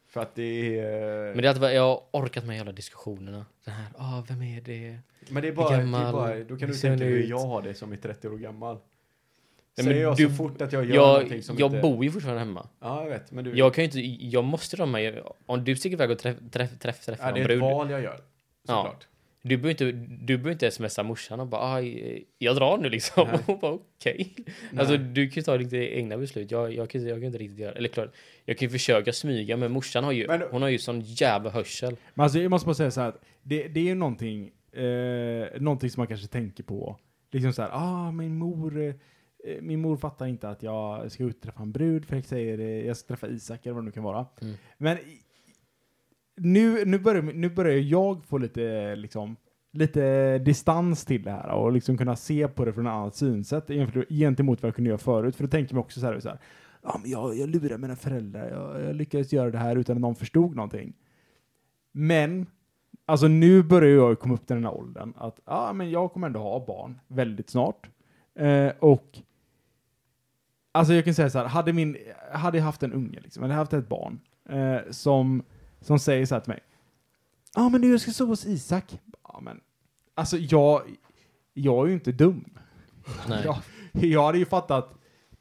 [0.08, 1.34] För att det är...
[1.34, 3.46] Men det är att jag har orkat med hela diskussionerna.
[3.66, 4.98] Det här, ah, vem är det?
[5.30, 7.62] Men det är bara, det är bara då kan du tänka hon hur jag har
[7.62, 8.78] det som är 30 år gammal.
[9.76, 11.82] men Säger jag du- så fort att jag gör Jag, någonting som jag inte...
[11.82, 12.68] bor ju fortfarande hemma.
[12.80, 13.32] Ja, jag vet.
[13.32, 13.58] Men du...
[13.58, 17.06] Jag kan ju inte, jag måste med, om du sticker iväg och träff, träff, träff,
[17.06, 17.62] träffar ja, någon det är ett brud.
[17.62, 18.20] val jag gör.
[18.68, 18.96] Ja.
[19.46, 19.92] Du behöver inte,
[20.26, 21.82] du behöver inte smsa morsan och bara, ah,
[22.38, 23.28] jag drar nu liksom.
[23.28, 23.40] Nej.
[23.46, 24.34] Hon bara, okej.
[24.38, 24.46] Nej.
[24.80, 26.52] Alltså du kan ju ta ditt egna beslut.
[26.52, 29.58] Jag, jag, kan, jag kan inte riktigt göra, eller klart, jag kan ju försöka smyga,
[29.58, 31.96] men morsan har ju, Men- hon har ju sån jävla hörsel.
[32.14, 35.62] Men alltså, jag måste bara säga så här att det, det är ju någonting, eh,
[35.62, 36.98] någonting som man kanske tänker på.
[37.32, 38.94] Liksom så här, ah, min mor, eh,
[39.62, 42.88] min mor fattar inte att jag ska ut träffa en brud, för jag säger eh,
[42.88, 44.26] jag ska träffa Isak eller vad det nu kan vara.
[44.42, 44.54] Mm.
[44.78, 44.98] Men
[46.36, 49.36] nu, nu, börjar, nu börjar jag få lite, liksom,
[49.72, 53.68] lite distans till det här och liksom kunna se på det från ett annat synsätt
[54.10, 55.36] gentemot vad jag kunde göra förut.
[55.36, 56.40] För då tänker man också så här, så här
[56.84, 60.02] ja, men jag, jag lurade mina föräldrar, jag, jag lyckades göra det här utan att
[60.02, 60.94] någon förstod någonting.
[61.92, 62.48] Men,
[63.06, 66.28] alltså nu börjar jag komma upp till den här åldern att ah, men jag kommer
[66.28, 67.90] ändå ha barn väldigt snart.
[68.36, 69.18] Eh, och
[70.72, 71.98] alltså jag kan säga så här, hade, min,
[72.32, 74.20] hade jag haft en unge, liksom, hade jag haft ett barn
[74.50, 75.44] eh, som,
[75.84, 76.60] som säger så här till mig.
[77.56, 79.02] Ja, men du, jag ska sova hos Isak.
[79.24, 79.60] Ja, men
[80.16, 80.82] alltså jag,
[81.54, 82.46] jag är ju inte dum.
[83.28, 83.44] Nej.
[83.46, 83.58] Jag,
[84.04, 84.96] jag hade ju fattat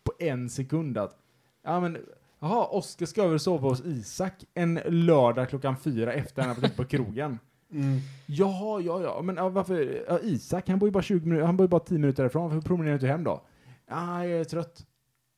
[0.04, 1.18] på en sekund att,
[1.64, 1.98] ja men,
[2.40, 6.62] jaha, Oskar ska över och sova hos Isak en lördag klockan fyra efter han har
[6.62, 7.38] varit på krogen.
[7.72, 7.98] Mm.
[8.26, 11.56] Jaha, ja, ja, men ja, varför, ja, Isak, han bor ju bara 20 minuter, han
[11.56, 13.42] bor ju bara 10 minuter därifrån, varför promenerar du inte hem då?
[13.88, 14.86] Ja, jag är trött.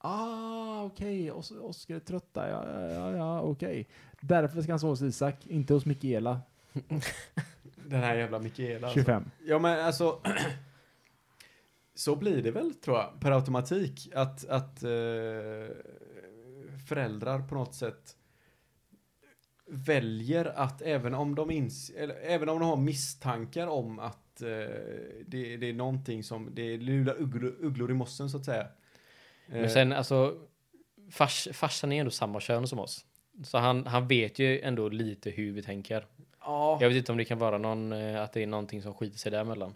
[0.06, 3.88] Ah, okej, Os Oskar är trött där, ja, ja, ja, okej.
[4.20, 6.40] Därför ska han sova hos Isak, inte hos Mikaela,
[7.86, 8.86] Den här jävla Mikaela.
[8.86, 9.00] Alltså.
[9.00, 9.30] 25.
[9.46, 10.20] Ja, men alltså...
[11.94, 14.10] så blir det väl, tror jag, per automatik.
[14.14, 14.90] Att, att eh,
[16.88, 18.16] föräldrar på något sätt
[19.66, 24.48] väljer att även om de, ins eller, även om de har misstankar om att eh,
[25.26, 28.66] det, det är någonting som, det är lula ugglor, ugglor i mossen så att säga.
[29.46, 30.34] Men Eh, sen alltså,
[31.10, 33.04] fars, farsan är ändå samma kön som oss.
[33.44, 36.06] Så han, han vet ju ändå lite hur vi tänker.
[36.40, 38.94] ja, Jag vet inte om det kan vara någon, eh, att det är någonting som
[38.94, 39.74] skiter sig däremellan.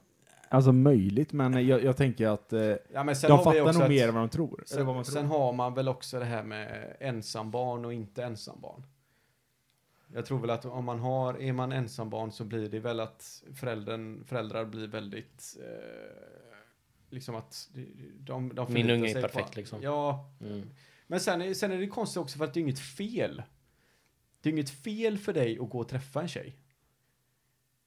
[0.51, 2.61] Alltså möjligt, men jag, jag tänker att eh,
[2.93, 4.65] ja, men sen de har vi fattar nog att- mer än vad de tror.
[4.73, 5.39] eller vad Sen, man sen tror.
[5.39, 8.83] har man väl också det här med ensambarn och inte ensambarn.
[10.15, 13.43] Jag tror väl att om man har, är man ensambarn så blir det väl att
[13.55, 16.48] föräldern, föräldrar blir väldigt, eh,
[17.11, 17.69] liksom att
[18.19, 19.83] de, de, Min unge är sig på- perfekt, liksom.
[19.83, 20.71] Ja, Mm.
[21.07, 23.43] men sen är, sen är det konstigt också för att det är inget fel.
[24.41, 26.57] Det är inget fel för dig att gå och träffa en tjej.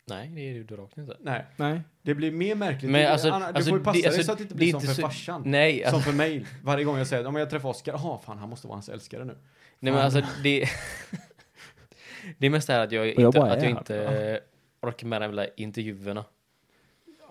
[0.06, 1.18] Nej, det är det rakt inte.
[1.20, 1.82] Nej, Nej.
[2.02, 2.92] det blir mer märkligt.
[2.92, 4.42] Men du, alltså- Anna, du alltså, får ju passa det- dig alltså, så att det
[4.42, 5.42] inte det blir är som inte för så- farsan.
[5.46, 6.46] Nej, alltså, Som för mig.
[6.64, 9.26] Varje gång jag säger om jag träffar Oskar, jaha fan han måste vara hans älskare
[9.26, 9.38] nu.
[9.80, 10.70] nej men alltså det...
[12.38, 14.42] det är mest det här att jag jag inte, bara att jag inte
[14.82, 16.26] orkar med de där intervjuerna.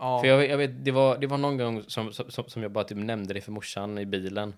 [0.00, 0.20] Ja.
[0.20, 2.84] För jag, jag vet, det var, det var någon gång som, som, som jag bara
[2.84, 4.54] typ nämnde det för morsan i bilen.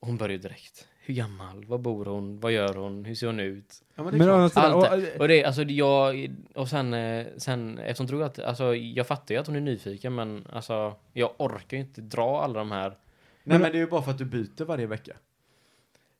[0.00, 0.88] Och hon började direkt.
[1.00, 1.64] Hur gammal?
[1.64, 2.40] Var bor hon?
[2.40, 3.04] Vad gör hon?
[3.04, 3.82] Hur ser hon ut?
[3.94, 4.64] ja, men det är Men klart.
[4.64, 5.18] Allt och, det.
[5.18, 9.40] Och det, alltså jag, och sen, eh, sen eftersom tror att, alltså jag fattar ju
[9.40, 12.96] att hon är nyfiken men alltså jag orkar ju inte dra alla de här.
[13.44, 15.12] Nej men det är ju bara för att du byter varje vecka.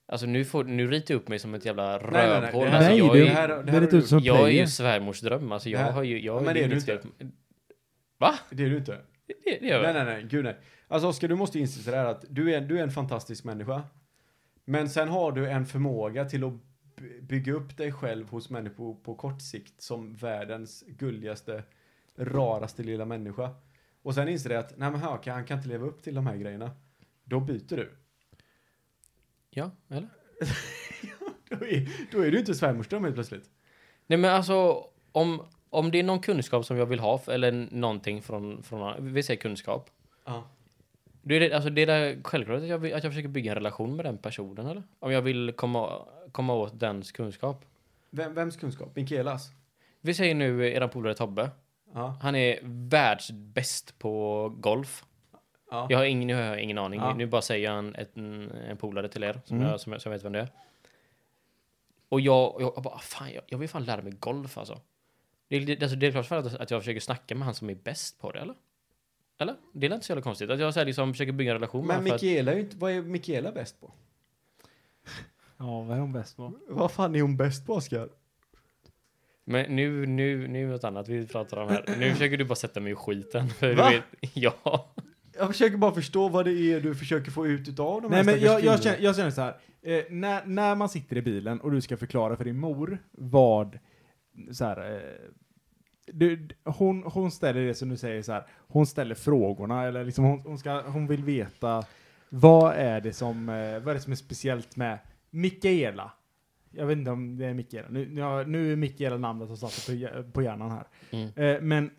[0.08, 2.66] Alltså nu får, nu ritar jag upp mig som ett jävla Nej, nej, nej, rövhål.
[2.68, 5.52] Alltså, nej, jag, det, är, det här- det, här som jag är ju svärmors dröm.
[5.52, 7.00] Alltså jag har ju, jag Ja, men det är du inte.
[8.18, 8.38] Va?
[8.50, 9.00] Det är du inte.
[9.26, 9.94] Det, det gör Nej, jag.
[9.94, 10.56] nej, nej, gud nej.
[10.88, 13.82] Alltså Oskar, du måste inse sådär att du är, du är en fantastisk människa.
[14.64, 16.52] Men sen har du en förmåga till att
[16.96, 21.62] by- bygga upp dig själv hos människor på kort sikt som världens gulligaste,
[22.18, 23.50] raraste lilla människa.
[24.02, 26.26] Och sen inser du att, nej men här, han kan inte leva upp till de
[26.26, 26.70] här grejerna.
[27.24, 27.92] Då byter du.
[29.50, 30.08] Ja, eller?
[31.48, 33.50] Då är, då är du inte svärmorsdröm helt plötsligt.
[34.06, 38.22] Nej men alltså om, om det är någon kunskap som jag vill ha eller någonting
[38.22, 39.90] från, från vi säger kunskap.
[40.24, 40.44] Ja.
[41.22, 43.54] Det är, det, alltså det är självklart att jag, vill, att jag försöker bygga en
[43.54, 44.82] relation med den personen eller?
[44.98, 46.02] Om jag vill komma,
[46.32, 47.64] komma åt dens kunskap.
[48.10, 48.96] Vem, vems kunskap?
[48.96, 49.50] Mikaelas?
[50.00, 51.50] Vi säger nu eran polare Tobbe.
[51.94, 52.16] Ja.
[52.22, 55.04] Han är världsbäst på golf.
[55.70, 55.86] Ja.
[55.90, 57.00] Jag har ingen, nu har jag ingen aning.
[57.00, 57.14] Ja.
[57.14, 59.68] Nu bara säger jag en, en, en polare till er som, Mm.
[59.68, 60.48] jag, som, jag, som vet vem det är.
[62.08, 64.80] Och jag, jag, jag bara, fan, jag, jag vill fan lära mig golf alltså.
[65.48, 67.54] Det, är- det, alltså, det är klart för att, att jag försöker snacka med han
[67.54, 68.54] som är bäst på det, eller?
[69.38, 69.54] Eller?
[69.72, 70.50] Det är inte så jävla konstigt.
[70.50, 72.76] Att jag så här, liksom, försöker bygga en relation med Men Mikaela är ju inte,
[72.76, 73.92] vad är Mikaela bäst på?
[75.58, 76.52] Ja, vad är hon bäst på?
[76.68, 78.08] Vad fan är hon bäst på Oskar?
[79.44, 81.84] Men nu, nu, nu är det något annat vi pratar om här.
[81.98, 83.48] Nu försöker du bara sätta mig i skiten.
[83.48, 83.90] För Va?
[83.90, 84.04] du vet,
[84.34, 84.92] ja.
[85.38, 88.24] Jag försöker bara förstå vad det är du försöker få ut utav de här Nej
[88.24, 89.56] men stackars jag, jag, känner, jag känner så här.
[89.82, 93.78] Eh, när, när man sitter i bilen och du ska förklara för din mor vad,
[94.52, 95.30] så här, eh,
[96.12, 100.24] du, hon, hon ställer det som du säger så här, hon ställer frågorna eller liksom
[100.24, 101.84] hon, hon, ska, hon vill veta
[102.28, 104.98] vad är det som, eh, vad är det som är speciellt med
[105.30, 106.12] Mikaela?
[106.70, 109.56] Jag vet inte om det är Mikaela, nu, nu, har- nu är Mikaela namnet som
[109.56, 110.86] satt på, hj- på hjärnan här.
[111.10, 111.28] Mm.
[111.56, 111.90] Eh, men,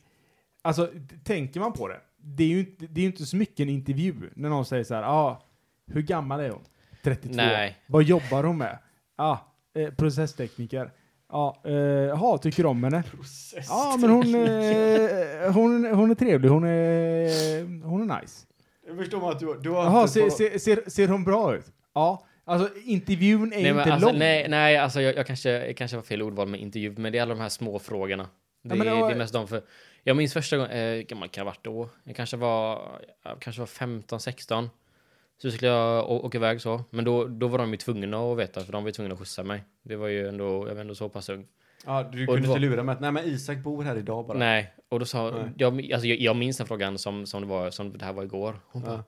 [0.61, 0.91] alltså,
[1.23, 4.13] tänker man på det, det är ju inte, det är inte så mycket en intervju
[4.35, 5.43] när någon säger så här, ja, ah,
[5.87, 6.63] hur gammal är hon?
[7.03, 7.35] 32.
[7.35, 7.77] Nej.
[7.87, 8.77] Vad jobbar hon med?
[9.17, 10.91] Ja, ah, processtekniker.
[11.31, 13.03] Ja, ah, eh, tycker om henne.
[13.69, 18.45] Ja, men hon, eh, hon, hon är trevlig, hon är, hon är nice.
[18.87, 21.55] Jag förstår man att du, du har Jaha, ett par- ser, ser, ser hon bra
[21.55, 21.65] ut?
[21.93, 24.19] Ja, alltså intervjun är Nej, inte alltså, lång.
[24.19, 27.17] nej, nej, alltså jag, jag, kanske, jag kanske var fel ordval med intervju, men det
[27.17, 28.23] är alla de här små frågorna.
[28.23, 28.29] Det,
[28.69, 29.61] Ja, men det är- var- det är mest de för...
[30.03, 31.89] Jag minns första gången, eh, gammal kan jag ha varit då?
[32.03, 32.81] Jag kanske var,
[33.23, 34.69] jag kanske var 15, 16.
[35.41, 36.83] Så skulle jag å- åka iväg så.
[36.89, 39.19] Men då, då var de ju tvungna att veta, för de var ju tvungna att
[39.19, 39.63] skjutsa mig.
[39.83, 41.45] Det var ju ändå, jag var ändå så pass ung.
[41.85, 44.27] Ja, du Och kunde var- inte lura mig att nej men Isak bor här idag
[44.27, 44.37] bara.
[44.37, 45.51] Nej, och då sa, Nej.
[45.57, 48.23] jag, alltså jag, jag minns den frågan som, som det var, som det här var
[48.23, 48.59] igår.
[48.71, 49.03] Hon bara, Ja.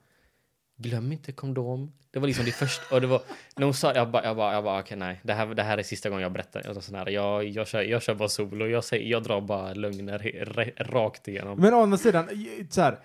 [0.78, 1.94] glöm inte kondom.
[2.12, 3.22] Det var liksom det första, och det var,
[3.56, 5.78] när hon sa, jag bara, jag bara, jag bara okej nej, det här, det här
[5.78, 6.62] är sista gången jag berättar.
[6.66, 9.74] Jag, sån här, jag, jag, kör, jag kör bara solo, jag, säger, jag drar bara
[9.74, 11.60] lögner re, rakt igenom.
[11.60, 12.30] Men å andra sidan,
[12.70, 13.00] så här,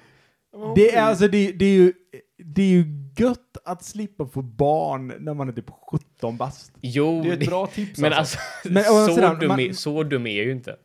[0.77, 1.93] det är alltså, det, det är ju,
[2.39, 2.85] det är ju
[3.17, 6.73] gött att slippa få barn när man är typ 17 bast.
[6.81, 8.39] Jo, Det är ett bra tips men alltså.
[8.39, 10.77] alltså, Men så, sidan, dum man- är, så dum är jag ju inte.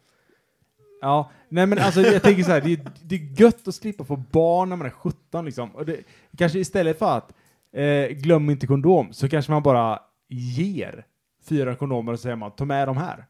[1.01, 4.03] Ja, nej men alltså jag tänker så här, det, är- det är gött att slippa
[4.03, 5.75] få barn när man är 17 liksom.
[5.75, 5.97] Och det,
[6.37, 7.33] kanske istället för att
[7.73, 11.05] eh, glöm inte kondom, så kanske man bara ger
[11.45, 13.25] fyra kondomer och säger man, ta med de här.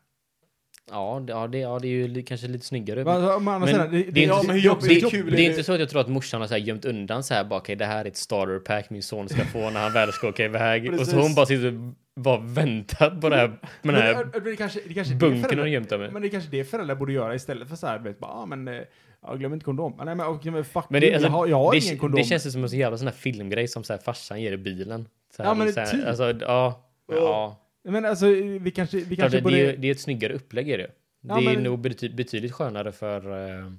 [0.91, 3.03] Ja, det, ja, det, ja, det är ju kanske lite snyggare.
[3.03, 5.41] Men, Men det är det, inte- Ja, men hur jobbigt det, är det, kul det
[5.41, 7.33] är är inte så att jag tror att morsan har så här gömt undan så
[7.33, 9.93] här bara, okej, det här är ett starter pack min son ska få när han
[9.93, 10.99] väl ska åka iväg.
[10.99, 14.39] och så hon bara sitter bara väntat på det här, med den men, här det,
[14.39, 16.13] det, kanske, det kanske föräldrar- hon gömt med.
[16.13, 18.45] Men det är kanske det föräldrar borde göra istället för så här, vet, bara, ah,
[18.45, 18.73] men, eh,
[19.21, 20.01] ja, glöm inte kondom.
[20.05, 22.17] Nej men, okay, men fuck Men det, alltså, jag har, jag har det, ingen kondom.
[22.21, 24.57] det känns som en så jävla sån här filmgrej som så här farsan ger i
[24.57, 25.07] bilen.
[25.35, 26.07] Så här, Ja, men så här, typ.
[26.07, 26.85] Alltså, ja.
[27.11, 27.59] Ja.
[27.91, 28.25] Men alltså,
[28.61, 29.55] vi kanske, vi kanske det, borde...
[29.55, 30.91] det, är, det är ett snyggare upplägg är det.
[31.21, 33.15] Ja, det är men- nog bety, betydligt skönare för...
[33.59, 33.71] eh,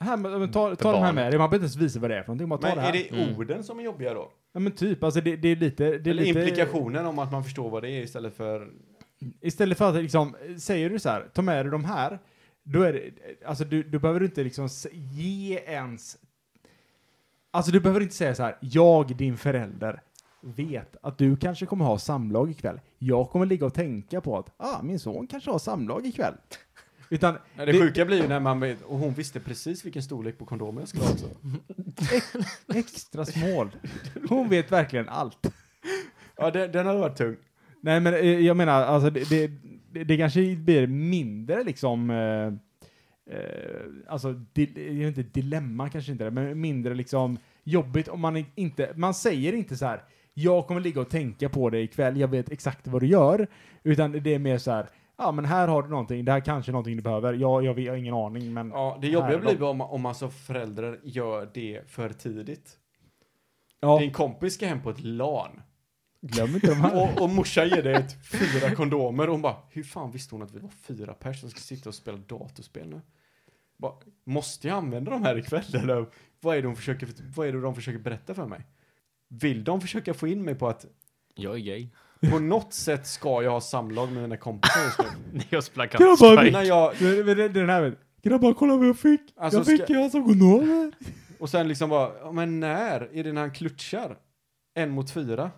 [0.00, 2.16] här, men, ta För ta den här med, man behöver inte ens visa vad det
[2.16, 2.92] är för någonting, bara ta Men det är här.
[3.10, 3.36] det Mm.
[3.38, 4.32] orden som är jobbiga då?
[4.52, 5.84] Ja men typ, alltså det, det är lite...
[5.84, 8.68] Det är Eller lite implikationen om att man förstår vad det är istället för...
[9.40, 12.18] Istället för att liksom, säger du så här, ta med dig de här,
[12.62, 13.10] då är det,
[13.46, 16.16] alltså du, du behöver inte liksom ge ens,
[17.50, 20.00] alltså du behöver inte säga så här, jag, din förälder,
[20.46, 22.80] vet att du kanske kommer ha samlag ikväll.
[22.98, 26.34] Jag kommer ligga och tänka på att, ah, min son kanske har samlag ikväll.
[27.10, 30.38] Utan, Ja, det, sjuka blir ju när man vet, och hon visste precis vilken storlek
[30.38, 31.28] på kondomen jag skulle ha också.
[32.74, 33.70] extra small.
[34.28, 35.46] Hon vet verkligen allt.
[36.36, 37.36] Ja, den, den hade varit tung.
[37.80, 39.50] Nej men eh, jag menar, alltså det, det,
[39.92, 42.46] det, det kanske blir mindre liksom, eh,
[43.36, 48.20] eh, alltså, di, jag vet inte, dilemma kanske inte det, men mindre liksom jobbigt om
[48.20, 50.02] man inte, man säger inte så här,
[50.38, 53.46] jag kommer ligga och tänka på det ikväll, jag vet exakt vad du gör,
[53.82, 56.70] utan det är mer så här, ja men här har du någonting, det här kanske
[56.70, 59.62] är någonting du behöver, jag, jag, jag har ingen aning men Ja, det jobbiga blir
[59.62, 62.78] om, om alltså föräldrar gör det för tidigt.
[63.80, 65.62] ja, Din kompis ska hem på ett LAN.
[66.20, 67.02] glöm inte de här.
[67.16, 70.42] Och, och morsan ger dig ett fyra kondomer och hon bara, hur fan visste hon
[70.42, 73.00] att vi var fyra personer som ska sitta och spela datorspel nu?
[73.78, 73.92] Bara,
[74.24, 76.06] måste jag använda de här ikväll eller
[76.40, 78.66] vad är, det de försöker, vad är det de försöker berätta för mig?
[79.28, 80.86] Vill de försöka få in mig på att
[81.34, 81.88] Jag är gay.
[82.30, 85.04] på något sätt ska jag ha samlag med mina kompisar just nu?
[85.32, 85.86] När jag spelar
[86.52, 89.82] När jag, Det- det- det- Den här grabbar kolla vad jag fick, Alltså, jag fick
[89.84, 90.92] ska- jag som kondomer.
[91.38, 93.08] och sen liksom bara, men när?
[93.16, 94.18] Är det när han klutchar?
[94.74, 95.50] En mot fyra?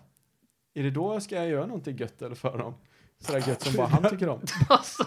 [0.73, 2.73] Är det då jag ska göra någonting gött eller för dem?
[3.21, 4.41] Sådär gött som bara han tycker om.
[4.69, 5.03] Alltså,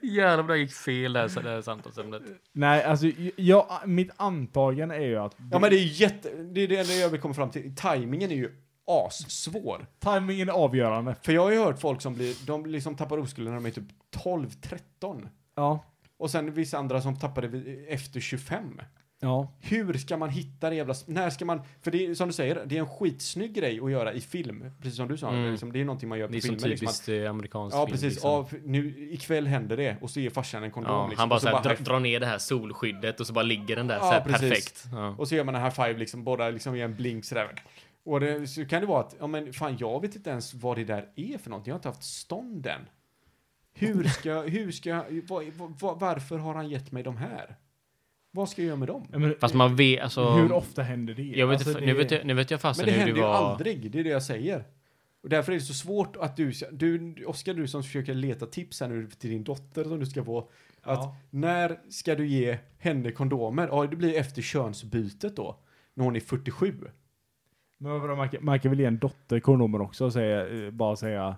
[0.00, 2.22] det, jävlar, det gick fel det här, det här samtalsämnet.
[2.52, 6.68] Nej, alltså jag, mitt antagande är ju att Ja men det är jätte, det är
[6.68, 7.76] det jag vill komma fram till.
[7.76, 9.86] Timingen är ju assvår.
[9.98, 11.16] timingen är avgörande.
[11.22, 13.70] För jag har ju hört folk som blir, de liksom tappar oskulden när de är
[13.70, 13.88] typ
[14.22, 15.28] 12, 13.
[15.56, 15.84] Ja.
[16.18, 18.80] Och sen vissa andra som tappar det vid- efter 25.
[19.24, 19.48] Ja.
[19.60, 20.94] Hur ska man hitta det jävla...
[21.06, 21.60] När ska man...
[21.82, 24.64] För det är som du säger, det är en skitsnygg grej att göra i film.
[24.80, 25.28] Precis som du sa.
[25.28, 25.42] Mm.
[25.42, 26.50] Det, är liksom, det är någonting man gör på Det är som.
[26.54, 28.12] Liksom, typiskt eh, amerikanskt ja, film, precis.
[28.12, 28.30] liksom.
[28.30, 29.96] Ja, nu, ikväll händer det.
[30.00, 30.92] Och så ger farsan en kondom.
[30.92, 33.26] Ja, liksom, han bara, och så här, dra, high- drar ner det här solskyddet och
[33.26, 34.40] så bara ligger den där Ja, så här precis.
[34.40, 34.84] perfekt.
[34.92, 35.14] Ja.
[35.18, 37.48] Och så gör man en high five liksom, båda liksom ger en blink sådär.
[38.04, 40.76] Och det, så kan det vara att, ja men fan jag vet inte ens vad
[40.76, 41.70] det där är för någonting.
[41.70, 42.88] Jag har inte haft stånd än.
[43.74, 45.44] Hur ska, hur ska, vad,
[45.80, 47.56] vad, varför har han gett mig de här?
[48.34, 49.06] Vad ska jag göra med dem?
[49.12, 50.30] Ja, men, Fast man vet, alltså...
[50.30, 51.22] hur ofta händer det?
[51.22, 52.98] Jag vet, Alltså, inte- det- nu, vet jag, nu vet jag Men fasen det hur
[52.98, 53.34] det händer ju var...
[53.34, 54.64] aldrig, det är det jag säger.
[55.22, 58.80] Och därför är det så svårt att du, du Oskar du som försöker leta tips
[58.80, 60.38] här nu till din dotter som du ska få.
[60.40, 61.16] Att Ja.
[61.30, 63.68] när ska du ge henne kondomer?
[63.72, 65.56] Ja, det blir efter könsbytet då.
[65.94, 66.74] När hon är 47.
[67.78, 70.96] Men vadå, man, kan, man kan väl ge en dotter kondomer också och säga, bara
[70.96, 71.36] säga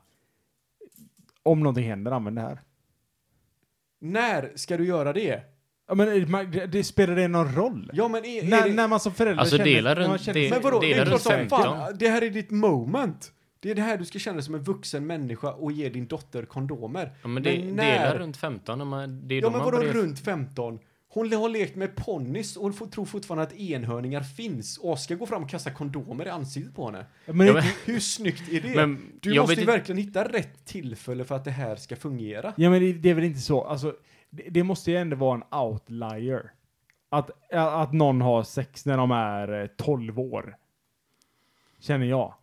[1.42, 2.61] om någonting händer, använd det här.
[3.99, 5.42] När ska du göra det?
[5.89, 7.91] Ja, men eh, det, det spelar det någon roll?
[7.95, 8.74] Ja, men är, är när, det...
[8.74, 9.70] när man som förälder Alltså, känner...
[9.70, 11.62] delar när runt- känner det- sig- Men vadå, det är klart runt som 15.
[11.62, 13.32] fan, det här är ditt moment.
[13.61, 16.45] Det är det här du ska känna som en vuxen människa och ge din dotter
[16.45, 17.12] kondomer.
[17.22, 18.78] Ja, men det Men delar när- runt 15.
[18.78, 20.78] När man, det är Ja, då men man vadå börjar- runt 15?
[21.15, 24.79] Hon har lekt med ponnys och får- tror fortfarande att enhörningar finns.
[24.79, 27.07] Och Oskar går fram och kastar kondomer i ansiktet på henne.
[27.27, 28.75] Men, Ja, det- men- Hur snyggt är det?
[28.77, 31.97] Men du jag måste ju inte- verkligen hitta rätt tillfälle för att det här ska
[31.97, 32.53] fungera.
[32.57, 33.95] ja, men det, det är väl inte så, alltså,
[34.31, 36.51] det, det måste ju ändå vara en outlier.
[37.09, 40.57] Att, att någon har sex när de är eh, 12 år.
[41.81, 42.35] Känner jag.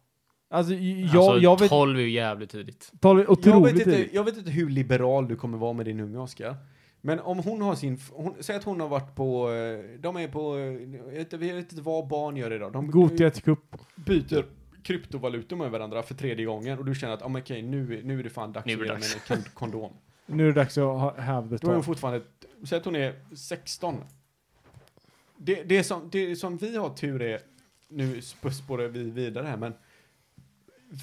[0.49, 1.69] Alltså, jag, alltså, jag vet...
[1.69, 2.91] 12 är ju jävligt tidigt.
[3.01, 4.13] 12 är Jag otroligt vet, inte, tidigt.
[4.13, 6.55] jag vet inte hur liberal du kommer vara med din unge Oskar.
[7.01, 10.27] Men om hon har sin, hon, säg att hon har varit på, eh, de är
[10.27, 12.73] på, jag vet, inte- jag vet inte vad barn gör idag.
[12.73, 13.75] De Gothia Cup.
[13.95, 14.45] byter
[14.83, 18.19] kryptovalutor med varandra för tredje gången och du känner att, ah, men okej, nu, nu
[18.19, 19.91] är det fan dags Nu är att ge mig en kon- kondom.
[20.25, 21.85] Nu är det dags att ha, have the Då är hon talk.
[21.85, 22.21] fortfarande,
[22.65, 23.95] säg att hon är 16.
[25.37, 27.39] Det, det, som, det som vi har tur är,
[27.87, 29.73] nu sp- spårar vi vidare här, men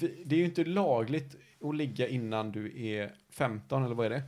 [0.01, 4.09] vi, det är ju inte lagligt att ligga innan du är 15, eller vad är
[4.09, 4.23] det?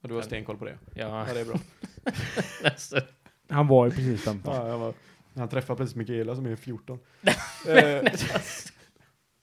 [0.00, 0.04] Ja.
[0.04, 0.78] Och du har stenkoll på det?
[0.94, 1.60] Ja, Ja, det är bra.
[2.64, 3.00] alltså,
[3.48, 4.54] Han var ju precis 15.
[4.54, 4.94] Ja, jag var,
[5.34, 6.98] han träffar precis Mikaela som är 14.
[7.68, 8.12] eh,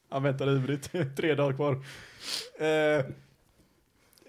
[0.10, 1.74] han väntar ivrigt, tre dagar kvar.
[2.68, 3.06] Eh,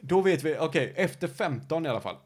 [0.01, 2.17] då vet vi, okej, efter 15 i alla fall.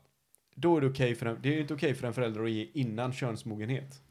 [0.55, 2.68] Då är det okej för en, det är inte okej för en förälder att ge
[2.72, 4.03] innan könsmogenhet.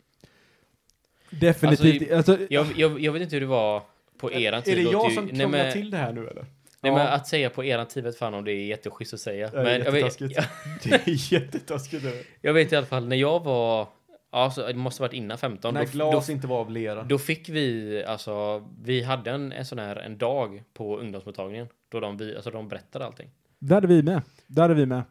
[1.30, 2.12] Definitivt.
[2.12, 3.84] Alltså, jag, jag, jag vet inte hur det var
[4.18, 4.74] på eran tid.
[4.74, 6.46] är det jag som krånglar till det här nu eller?
[6.84, 6.98] Nej, Ja.
[6.98, 9.50] men att säga på eran tid vet fan om det är jätteschysst att säga.
[9.50, 10.50] Det är men jag vet, jättetaskigt.
[10.84, 12.06] Det är jättetaskigt.
[12.42, 13.88] jag vet i alla fall när jag var,
[14.30, 15.74] alltså det måste varit innan 15.
[15.74, 17.04] När Då, glas då, inte var av lera.
[17.04, 21.68] då fick vi, alltså, vi hade en, en sån här, en dag på ungdomsmottagningen.
[21.92, 23.30] Då de, vi, alltså, de berättade allting.
[23.60, 24.22] det hade vi med.
[24.48, 25.04] Det hade vi med.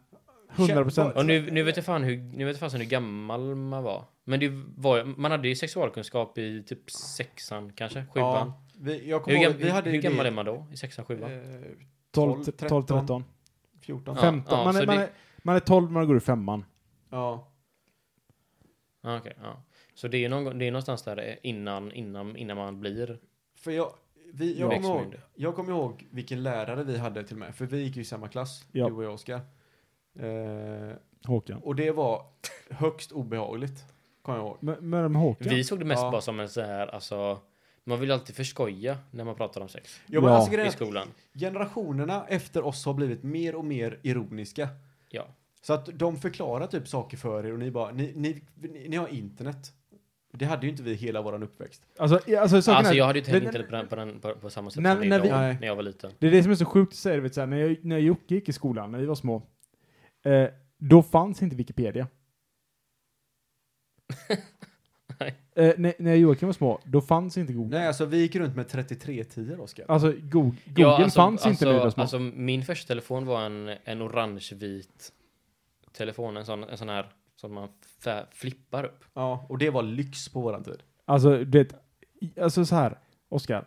[0.57, 1.17] 100 procent.
[1.17, 4.05] Och nu, nu vet jag fan hur, nu vet jag fan hur gammal man var.
[4.25, 8.25] Men det var, man hade ju sexualkunskap i typ sexan kanske, sjuan.
[8.47, 10.67] Ja, vi, jag Hur, kommer ihåg, vi hade hur gammal det, är man då?
[10.73, 11.33] I sexan, sjuan?
[11.33, 11.61] eh,
[12.11, 13.25] 12, 12, 12, 13.
[13.81, 14.15] 14.
[14.17, 14.23] Ja.
[14.23, 14.65] 15.
[14.65, 15.11] man, så är, man, det- är,
[15.43, 16.65] man är 12 när man går i femman.
[17.11, 17.47] Ja.
[19.03, 19.63] Ja, okej, ja.
[19.95, 23.19] Så det är, någon, det är någonstans där innan, innan, innan man blir
[23.57, 23.93] För jag,
[24.33, 24.77] vi, jag, Ja.
[24.77, 27.97] kommer ihåg, jag kommer ihåg vilken lärare vi hade till och med, för vi gick
[27.97, 28.87] ju i samma klass, Ja.
[28.89, 29.41] du och jag Oskar.
[30.19, 31.61] Eh, Håkan.
[31.63, 32.23] och det var
[32.71, 33.85] högst obehagligt,
[34.23, 34.57] kommer jag ihåg.
[34.61, 35.49] Men, men med Håkan?
[35.55, 36.11] Vi såg det mest Ja.
[36.11, 37.39] bara som en så här, alltså,
[37.85, 41.09] man vill alltid förskoja när man pratar om sex Ja, men alltså, grejen i skolan.
[41.35, 44.69] generationerna efter oss har blivit mer och mer ironiska.
[45.09, 45.27] Ja.
[45.63, 48.97] Så att de förklarar typ saker för er och ni bara, ni, ni, ni, ni
[48.97, 49.73] har internet.
[50.33, 51.83] Det hade ju inte vi hela våran uppväxt.
[51.99, 54.51] Alltså, alltså, Alltså jag hade ju inte det- internet på, den, på, den, på, på
[54.51, 56.13] samma sätt När- som när är vi- idag, när jag var liten.
[56.19, 57.99] Det är det som är så sjukt att säga, vet, så här, när, jag, när
[57.99, 59.43] Jocke gick i skolan, när vi var små,
[60.25, 62.07] eh, då fanns inte Wikipedia.
[65.21, 65.35] Nej.
[65.55, 67.79] Eh, när, när Joakim var små, då fanns inte Google.
[67.79, 69.85] Nej, alltså vi gick runt med 3310 Oskar.
[69.89, 72.03] Alltså, Google, Google fanns inte när vi var alltså, små.
[72.03, 75.13] alltså min första telefon var en, en orange-vit
[75.93, 77.07] telefon, en sån, en sån här
[77.37, 77.69] som man
[78.31, 79.05] flippar upp.
[79.15, 80.83] Ja, och det var lyx på våran tid.
[81.05, 81.75] Alltså, det,
[82.41, 82.99] alltså så här,
[83.29, 83.65] Oskar.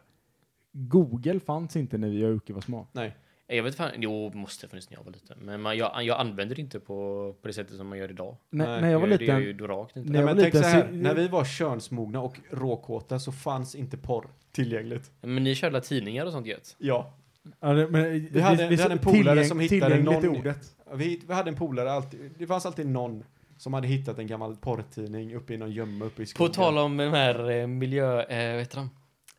[0.72, 2.88] Google fanns inte när vi och Jocke var små.
[2.92, 3.18] Nej.
[3.48, 5.38] Jag vet fan, jo, måste funnits när jag var liten.
[5.42, 8.38] Men man, jag, jag använder det inte på, på det sättet som man gör idag.
[8.50, 10.12] När, Nej, när jag var det, Det liten, ju då rakt inte.
[10.12, 13.32] Nej, jag men tänk liten så här, så- när vi var könsmogna och råkåta så
[13.32, 15.12] fanns inte porr tillgängligt.
[15.22, 16.76] Men ni körde tidningar och sånt gött?
[16.78, 17.14] Ja.
[17.60, 20.76] ja, det- men, Vi hade- vi hade en polare som hittade någon- är ordet.
[20.94, 23.24] Vi, vi hade en polare, alltid, det fanns alltid någon
[23.58, 26.52] som hade hittat en gammal porrtidning uppe i någon gömma uppe i På skogen.
[26.54, 28.22] tal om de här eh, miljö...
[28.24, 28.90] Eh, vet du de?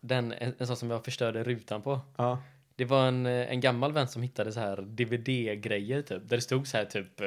[0.01, 2.01] Den, en, en sån som jag förstörde rutan på.
[2.17, 2.39] Ja.
[2.77, 6.29] Det var en, eh, en gammal vän som hittade så här DVD-grejer typ.
[6.29, 7.21] Där det stod så här typ...
[7.21, 7.27] Eh,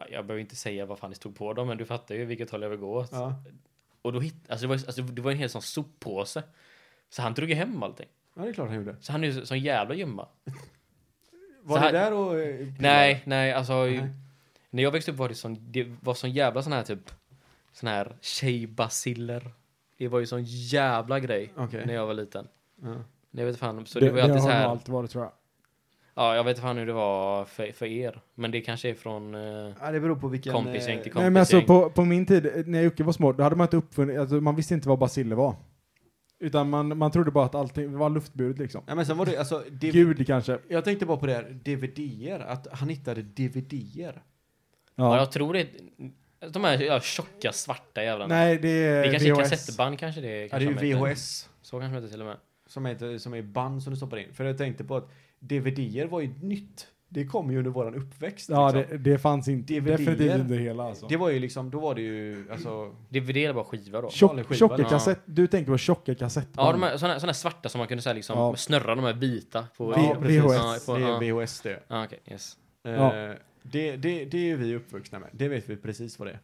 [0.00, 2.24] Ja, Jag behöver inte säga vad fan det stod på dem, men du fattar ju
[2.24, 3.08] vilket håll jag vill gå åt.
[3.12, 3.34] Ja.
[4.02, 6.42] Och då hitt, alltså det, var, alltså det var en hel sån soppåse.
[7.10, 8.06] Så han drog hem allting.
[8.34, 8.96] ja, det är klart han gjorde.
[9.00, 10.28] Så han är ju så- sån jävla gömma.
[11.62, 12.40] Var Så det här- där och...
[12.40, 13.84] eh, Nej, nej, alltså.
[13.84, 14.08] Nej.
[14.70, 17.10] När jag växte upp var det sån, det var sån jävla sån här typ,
[17.72, 19.50] sån här tjejbaciller.
[19.96, 21.86] Det var ju sån jävla grej Okej.
[21.86, 22.48] när jag var liten.
[22.82, 22.96] Ja.
[23.30, 24.66] Jag vet fan, så det, var ju alltid så här.
[24.66, 25.32] alltid varit tror jag.
[26.14, 28.20] Ja, jag vet inte fan hur det var för, för er.
[28.34, 29.40] Men det kanske är från eh,
[29.80, 30.52] Ja, det beror på vilken...
[30.52, 31.22] kompisgäng till eh, kompisgäng.
[31.22, 33.64] Nej men alltså på, på min tid, eh, när Jocke var små, då hade man
[33.64, 35.54] inte uppfunnit, alltså, man visste inte vad basiller var.
[36.40, 38.82] Utan man, man trodde bara att allting var luftburet liksom.
[38.86, 40.58] Ja, men sen var det, alltså, Gud kanske.
[40.68, 44.22] jag tänkte bara på det här, DVD-er, att han hittade DVD-er.
[44.94, 45.16] Ja, Ja.
[45.16, 45.66] jag tror det är
[46.50, 48.34] de här ja, tjocka svarta jävlarna.
[48.34, 49.50] Nej, det är det kanske är VHS.
[49.50, 51.10] kassettband kanske det Ja, kanske det är ju heter.
[51.14, 52.36] VHS, Så kanske det till och med.
[52.68, 54.32] Som, heter, som är band som du stoppar in.
[54.34, 55.10] För jag tänkte på att
[55.40, 56.86] DVD-er var ju nytt.
[57.10, 58.48] Det kom ju under våran uppväxt.
[58.48, 59.02] Ja, liksom.
[59.02, 59.72] det, det fanns inte.
[59.74, 59.96] DVD-er.
[59.98, 61.06] Definitivt inte hela alltså.
[61.06, 62.94] det var ju liksom, då var det ju, alltså...
[63.08, 64.10] DVD bara skiva då.
[64.10, 64.88] Tjock, skiva, tjocka ja.
[64.88, 66.68] kassett, du tänker på tjocka kassettband?
[66.68, 68.56] Ja, de här, såna, såna här svarta som man kunde säga liksom Ja.
[68.56, 69.86] snurra de här vita på.
[69.86, 70.42] V- Ja, precis.
[70.42, 70.52] VHS.
[70.54, 71.40] Ja, på, Det är ja.
[71.40, 71.82] VHS det.
[71.88, 72.56] Ja, okej, yes.
[72.84, 73.34] Eh, Ja.
[73.62, 75.28] det, det, det är ju vi uppvuxna med.
[75.32, 76.40] Det vet vi precis vad det är.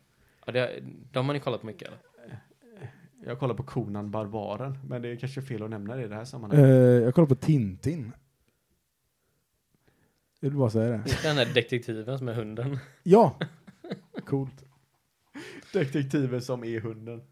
[0.46, 0.70] Ja, det,
[1.12, 1.98] de har ni kollat på mycket eller?
[3.26, 6.14] Jag kollar på Conan Barbaren, men det är kanske fel att nämna det i det
[6.14, 7.02] här Eh, sammanhanget.
[7.02, 8.12] jag kollar på Tintin.
[10.40, 11.22] Jag vill bara säga det.
[11.22, 12.78] Den där detektiven som är hunden.
[13.02, 13.38] Ja!
[14.26, 14.64] Coolt.
[15.72, 17.22] Detektiven som är hunden.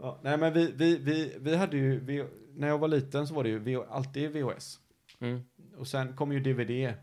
[0.00, 3.34] Ja, nej men vi, vi, vi, vi hade ju, vi, när jag var liten så
[3.34, 4.78] var det ju v, alltid VHS.
[5.20, 5.40] Mm.
[5.76, 6.94] Och sen kom ju DVD.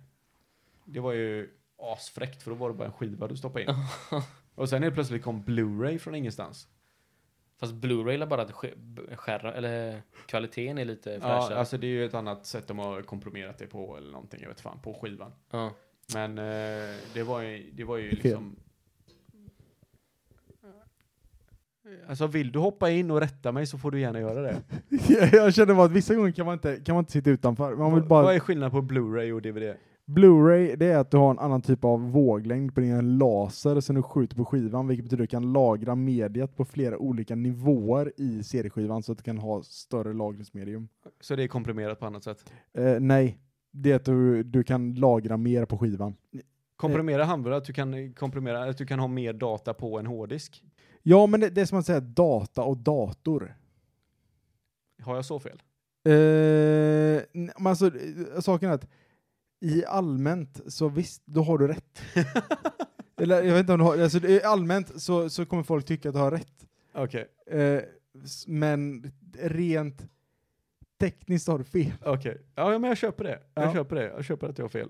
[0.85, 1.49] Det var ju
[1.93, 3.69] asfräckt för då var det bara en skiva du stoppade in.
[4.55, 6.67] Och sen helt plötsligt kom Blu-ray från ingenstans.
[7.59, 11.59] Fast Blu-ray är bara att sk- skärra, eller kvaliteten är lite Ja, fräschare.
[11.59, 14.49] alltså det är ju ett annat sätt de har komprimerat det på eller någonting, jag
[14.49, 15.31] vet fan, på skivan.
[15.51, 15.71] Ja.
[16.13, 18.55] Men eh, det var ju, det var ju liksom...
[22.09, 24.61] Alltså vill du hoppa in och rätta mig så får du gärna göra det.
[25.37, 27.75] jag känner bara att vissa gånger kan man inte, kan man inte sitta utanför.
[27.75, 29.75] Man vill Vad bara, är skillnaden på Blu-ray och DVD?
[30.09, 33.95] Blu-ray, det är att du har en annan typ av våglängd på din laser som
[33.95, 38.13] du skjuter på skivan, vilket betyder att du kan lagra mediet på flera olika nivåer
[38.17, 40.87] i CD-skivan så att du kan ha större lagringsmedium.
[41.21, 42.53] Så det är komprimerat på annat sätt?
[42.73, 43.39] Eh, nej,
[43.71, 46.15] det är att du, du kan lagra mer på skivan.
[46.75, 50.63] Komprimera handlar att du kan komprimera, att du kan ha mer data på en hårddisk?
[51.03, 53.55] Ja, men det, det är som att säga data och dator.
[55.01, 55.61] Har jag så fel?
[56.03, 57.21] Eh,
[57.67, 58.87] alltså, eh, saken är att
[59.61, 62.01] i allmänt så visst, då har du rätt.
[63.21, 66.15] Eller jag vet inte om du har, alltså allmänt så, så kommer folk tycka att
[66.15, 66.67] du har rätt.
[66.93, 67.81] Okej, Eh,
[68.23, 70.05] s- men rent
[70.99, 71.91] tekniskt har du fel.
[72.05, 72.41] okej.
[72.55, 73.39] Ja, ja, men jag köper det.
[73.53, 73.73] Jag Ja.
[73.73, 74.03] köper det.
[74.05, 74.89] Jag köper att jag har fel.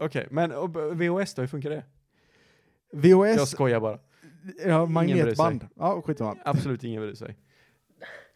[0.00, 1.84] Okej, men och, VHS då, hur funkar det?
[2.92, 3.98] Jag VHS, skojar bara.
[4.66, 5.66] ja, magnetband.
[5.76, 6.36] Ja, skitsamma.
[6.44, 7.36] Absolut ingen bryr sig.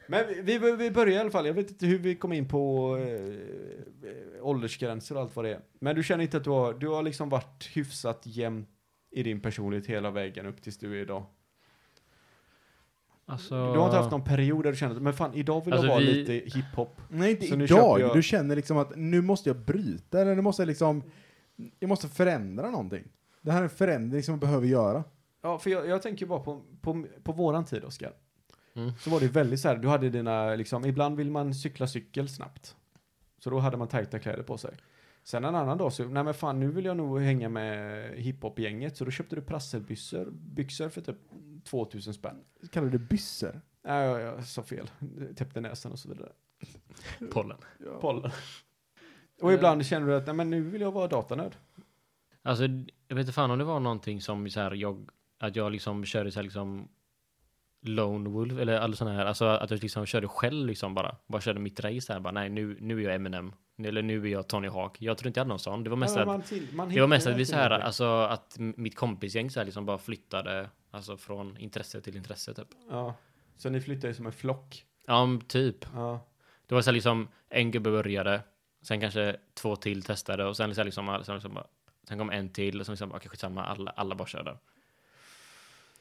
[0.09, 1.47] Men vi, vi, vi börjar i alla fall.
[1.47, 5.61] Jag vet inte hur vi kom in på eh, åldersgränser och allt vad det är.
[5.79, 8.67] Men du känner inte att du har, du har liksom varit hyfsat jämn
[9.11, 11.25] i din personlighet hela vägen upp tills du är idag.
[13.29, 15.73] Alltså, Du har inte haft någon period där du känner att men fan, idag vill
[15.75, 17.01] Alltså, jag vara vi- lite hiphop.
[17.09, 18.01] Nej, inte idag.
[18.01, 21.03] jag- Du känner liksom att nu måste jag bryta, eller nu måste jag liksom,
[21.79, 23.05] jag måste förändra någonting.
[23.43, 25.05] Det här är en förändring som jag behöver göra.
[25.43, 28.13] Ja, för jag, jag tänker bara på, på, på våran tid, Oskar.
[28.77, 28.93] Mm.
[28.99, 32.29] Så var det väldigt så här, du hade dina, liksom, ibland vill man cykla cykel
[32.29, 32.77] snabbt.
[33.39, 34.75] Så då hade man tajta kläder på sig.
[35.25, 38.97] Sen en annan dag så, nej men fan nu vill jag nog hänga med hiphop-gänget.
[38.97, 41.17] Så då köpte du prasselbyxor, byxor för typ
[41.65, 42.45] 2000 spänn.
[42.71, 43.61] Kallar du det byssor?
[43.83, 44.91] Nej, jag, jag sa fel.
[45.37, 46.33] Täppte näsan och så vidare.
[47.31, 47.59] pollen.
[48.01, 48.31] Pollen.
[49.41, 51.57] Och ibland känner du att, nej men nu vill jag vara datanörd.
[52.43, 52.65] Alltså,
[53.09, 56.05] jag vet inte fan om det var någonting som så här, jag, att jag liksom
[56.05, 56.89] körde så här liksom
[57.89, 61.43] Lone Wolf, eller alla sådana här, alltså att jag liksom körde själv liksom bara, bara
[61.43, 64.49] körde mitt race här bara, nej nu, nu är jag Eminem, eller nu är jag
[64.49, 65.03] Tony Hawk.
[65.03, 67.09] Jag tror inte jag hade någon sån, det var mest Ja, att, till, det var
[67.09, 71.17] mest att vi så här, alltså att mitt kompisgäng så här liksom bara flyttade, alltså
[71.17, 72.69] från intresse till intresse typ.
[72.91, 73.15] Ja.
[73.57, 74.85] Så ni flyttade som en flock.
[75.07, 75.87] Ja, typ.
[75.95, 76.21] Ja.
[76.67, 78.43] Det var så här liksom, en gubbe började,
[78.83, 81.67] sen kanske två till testade och sen så här liksom, sen, liksom bara,
[82.09, 84.57] sen kom en till och sen liksom, okej skitsamma, alla, alla bara körde.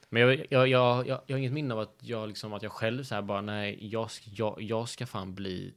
[0.10, 3.04] Men jag, jag, jag, jag, har inget minne av att jag liksom, att jag själv
[3.04, 5.74] så här bara, nej, jag, jag, jag ska fan bli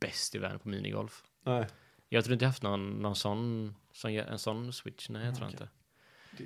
[0.00, 1.24] bäst i världen på minigolf.
[1.44, 1.66] Nej.
[2.08, 5.46] Jag tror inte jag haft någon, någon sån, sån, en sån switch, nej jag tror
[5.48, 5.58] Okej.
[5.60, 5.68] inte.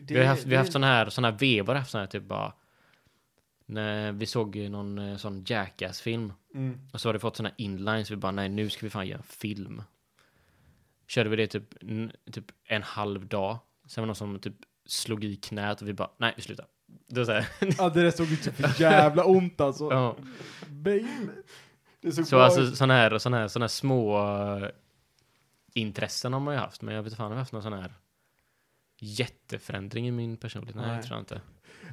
[0.07, 2.01] Det- Vi har haft, vi har det- haft sån här, sån här vevar, haft sån
[2.01, 2.53] här typ bara,
[3.67, 6.81] när vi såg någon eh, sån Jackass-film Mm.
[6.93, 9.19] och så har det fått såna inlines, vi bara nej nu ska vi fan göra
[9.19, 9.83] en film.
[11.07, 11.75] Körde vi det typ,
[12.33, 13.59] typ en halv dag.
[13.87, 14.55] Sen var det någon som typ
[14.87, 16.67] slog i knät och vi bara, nej vi slutar.
[17.07, 17.47] Det var så här,
[17.79, 19.85] Ja, det där såg ut så för jävla ont alltså.
[19.91, 20.17] ja.
[20.69, 21.07] Baby.
[22.01, 24.69] Det såg Så bra alltså sådana här, såna här, såna här små eh,
[25.75, 27.63] intressen har man ju haft, men jag vet inte fan om jag har haft någon
[27.63, 27.93] sån här
[28.99, 30.77] jätteförändring i min personlighet.
[30.77, 30.97] Nej, Nej.
[30.97, 31.41] jag tror inte.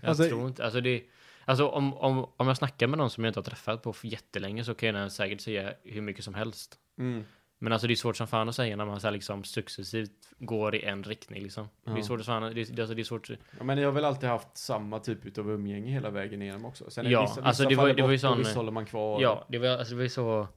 [0.02, 1.04] Jag Alltså- tror inte, alltså det,
[1.46, 4.08] alltså om, om, om jag snackar med någon som jag inte har träffat på för
[4.08, 6.78] jättelänge så kan jag säkert säga hur mycket som helst.
[6.98, 7.24] Mm.
[7.64, 10.12] Men alltså det är svårt som fan att säga när man så här liksom successivt
[10.40, 11.70] går i en riktning liksom.
[11.86, 12.04] Det är Ja.
[12.04, 13.30] svårt att fan, det är, alltså det är svårt.
[13.30, 16.90] Ja, men jag har väl alltid haft samma typ av umgänge hela vägen igenom också.
[16.90, 19.22] Sen Ja, vissa, vissa alltså det var- det var ju sån- Vissa håller man kvar.
[19.22, 20.48] Ja, det var, alltså det var ju så...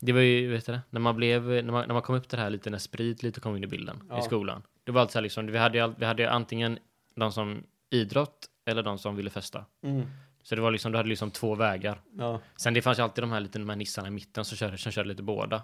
[0.00, 0.80] Det var ju, vet du det?
[0.90, 3.22] När man blev, när man, när man kom upp till det här lite, när sprit
[3.22, 4.18] lite kom in i bilden Ja.
[4.18, 4.62] i skolan.
[4.84, 6.78] Det var alltid så här liksom, vi hade, vi hade antingen
[7.16, 9.64] de som idrott eller de som ville festa.
[9.82, 10.06] Mm.
[10.42, 12.00] Så det var liksom, du hade liksom två vägar.
[12.18, 12.40] Ja.
[12.56, 14.78] Sen det fanns ju alltid de här lite de här nissarna i mitten som körde,
[14.78, 15.62] som körde lite båda.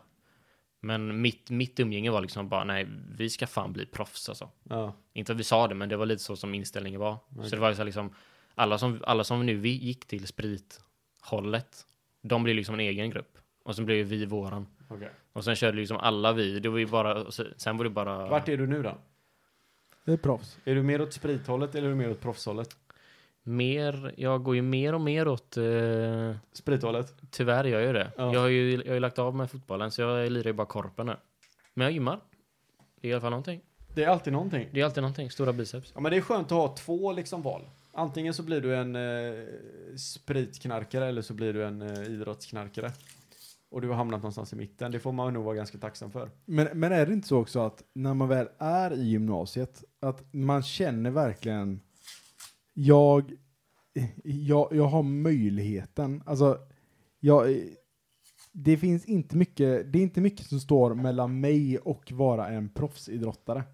[0.87, 4.51] Men mitt, mitt umgänge var liksom bara, nej, vi ska fan bli proffs alltså.
[4.63, 4.93] Ja.
[5.13, 7.19] Inte att vi sa det, men det var lite så som inställningen var.
[7.37, 7.51] Okej.
[7.51, 8.15] Så det var så här liksom,
[8.55, 11.87] alla som, alla som nu vi gick till sprithållet,
[12.23, 13.39] de blev liksom en egen grupp.
[13.65, 14.67] Och sen blev ju vi våran.
[14.89, 15.11] Okej.
[15.33, 18.27] Och sen körde liksom alla vi, det var ju bara, sen var det bara...
[18.27, 18.99] Vart är du nu då?
[20.05, 20.59] Det är proffs.
[20.65, 22.77] Är du mer åt sprithållet eller är du mer åt proffshållet?
[23.49, 27.15] Mer, jag går ju mer och mer åt, eh, Sprithållet?
[27.31, 28.13] tyvärr gör jag ju det.
[28.17, 28.33] Ja.
[28.33, 30.67] Jag har ju, jag har ju lagt av med fotbollen, så jag lirar ju bara
[30.67, 31.17] korpen nu.
[31.75, 32.21] Men jag gymmar.
[33.01, 33.61] Det är i alla fall någonting.
[33.95, 34.69] Det är alltid någonting.
[34.73, 35.93] Det är alltid någonting, stora biceps.
[35.95, 37.63] Ja men det är skönt att ha två liksom val.
[37.93, 39.45] Antingen så blir du en eh,
[39.97, 42.93] spritknarkare eller så blir du en eh, idrottsknarkare.
[43.71, 44.93] Och du har hamnat någonstans i mitten.
[44.93, 46.31] Det får man nog vara ganska tacksam för.
[46.45, 50.33] Men, men är det inte så också att när man väl är i gymnasiet, att
[50.33, 51.81] man känner verkligen,
[52.79, 53.33] jag,
[54.25, 56.59] jag, jag har möjligheten, alltså,
[57.21, 57.61] jag,
[58.53, 62.69] det finns inte mycket, det är inte mycket som står mellan mig och vara en
[62.69, 63.65] proffsidrottare.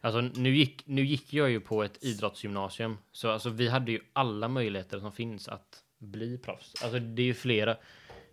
[0.00, 4.00] Alltså nu gick, nu gick jag ju på ett idrottsgymnasium, så alltså vi hade ju
[4.12, 6.82] alla möjligheter som finns att bli proffs.
[6.82, 7.76] Alltså det är ju flera,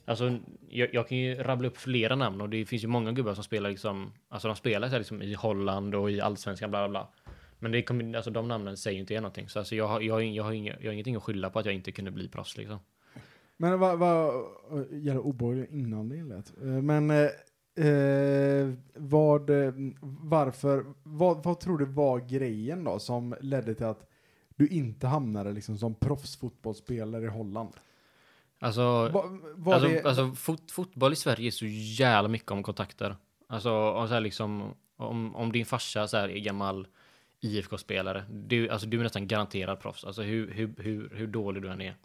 [0.05, 0.37] alltså
[0.69, 3.43] jag, jag kan ju rabbla upp flera namn och det finns ju många gubbar som
[3.43, 6.89] spelar liksom, alltså de spelar så här liksom i Holland och i allsvenskan bla bla
[6.89, 7.26] bla.
[7.59, 9.49] Men det kommer, alltså de namnen säger ju inte er någonting.
[9.49, 11.59] Så alltså jag har, jag, har, jag, har inga, jag har ingenting att skylla på
[11.59, 12.79] att jag inte kunde bli proffs liksom.
[13.57, 14.45] Men vad, vad,
[14.91, 16.57] jävla obehaglig innan det lät.
[16.57, 23.35] Eh, Men eh, eh, vad, eh, varför, vad, vad tror du var grejen då som
[23.41, 24.09] ledde till att
[24.55, 27.69] du inte hamnade liksom som proffsfotbollsspelare i Holland?
[28.59, 32.63] Alltså, Vad, var alltså, det, alltså fot, fotboll i Sverige är så jävla mycket om
[32.63, 33.15] kontakter.
[33.47, 36.87] Alltså, om, så här liksom, om, om din farsa så här, är gammal
[37.41, 40.03] IFK-spelare, du, alltså, du är nästan garanterad proffs.
[40.03, 41.95] Alltså hur, hur, hur, hur dålig du än är.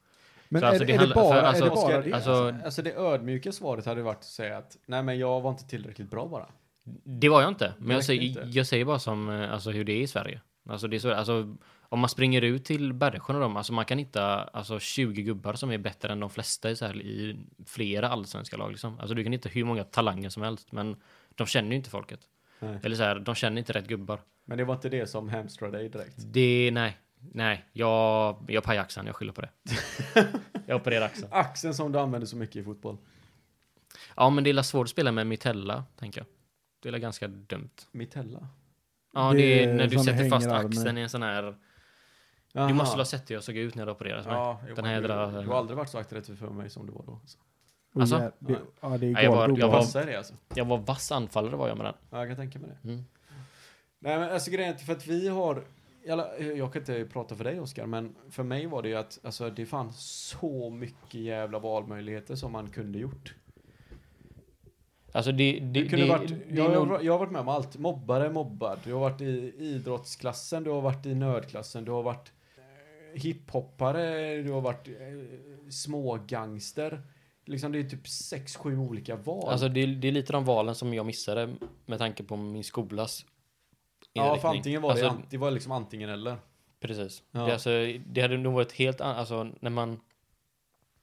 [0.49, 2.13] men så är, alltså, det är, det bara, för alltså- är det bara Oskar, det?
[2.13, 5.69] alltså- Alltså det ödmjuka svaret hade varit att säga att nej men jag var inte
[5.69, 6.47] tillräckligt bra bara.
[7.05, 8.49] Det var jag inte, men jag säger, inte.
[8.53, 10.41] jag säger bara som eh, alltså, hur det är i Sverige.
[10.69, 13.85] Alltså, det är så, alltså, om man springer ut till Bergsjön och dem, alltså man
[13.85, 17.37] kan hitta alltså, 20 gubbar som är bättre än de flesta i, så här, i
[17.67, 18.71] flera allsvenska lag.
[18.71, 18.99] Liksom.
[19.01, 20.97] Alltså, du kan hitta hur många talanger som helst, men
[21.35, 22.21] de känner ju inte folket.
[22.63, 22.79] Nej.
[22.83, 24.21] Eller så här, de känner inte rätt gubbar.
[24.45, 26.15] Men det var inte det som hamstrade dig direkt.
[26.19, 26.99] Det, nej,
[27.33, 29.51] nej, jag, jag pajar axeln, jag skyller på det.
[30.67, 31.29] jag opererar axeln.
[31.33, 32.97] Axeln som du använder så mycket i fotboll.
[34.17, 36.27] Ja, men det är svårt att spela med mitella, tänker jag.
[36.83, 37.71] Det är ganska dumt.
[37.93, 38.49] Mitella.
[39.13, 41.57] Ja, Det det, är är när du sätter fast axeln i en sån här...
[42.53, 42.69] Jaha.
[42.69, 44.27] Du måste ha sett hur jag såg ut när jag opererades.
[44.27, 46.87] Ja, jo, Den här du, jädra- du har aldrig varit så attraktiv för mig som
[46.87, 47.13] du var då.
[47.13, 47.39] Alltså.
[47.95, 48.33] Alltså?
[48.39, 50.35] det, ja, det är Nej, jag var- galet jag var- det alltså?
[50.55, 51.95] Jag var vass anfallare var jag med den.
[52.11, 52.89] Ja, jag kan tänka mig det.
[52.89, 53.05] Mm.
[53.99, 55.65] Nej men alltså grejen är för att vi har,
[56.07, 56.19] jag,
[56.57, 59.51] jag kan inte prata för dig Oskar, men för mig var det ju att alltså,
[59.51, 63.35] det fanns så mycket jävla valmöjligheter som man kunde gjort.
[65.15, 65.61] Alltså det...
[65.61, 67.77] det, kunde det, varit, det, jag, nog- jag har varit med om allt.
[67.79, 68.79] Mobbare mobbad.
[68.85, 74.37] Du har varit i idrottsklassen, du har varit i nördklassen, du har varit eh, hiphoppare,
[74.43, 77.03] du har varit eh, smågangster.
[77.53, 79.49] Liksom det är typ sex, sju olika val.
[79.49, 81.55] Alltså det, det är lite de valen som jag missade
[81.87, 83.27] med tanke på min skolas
[84.13, 84.57] ja, för inriktning.
[84.57, 86.37] antingen var alltså, det, det var liksom antingen eller.
[86.81, 87.23] Precis.
[87.31, 87.41] Ja.
[87.41, 87.71] Det, är alltså,
[88.07, 90.01] det hade nog varit helt an- alltså när man...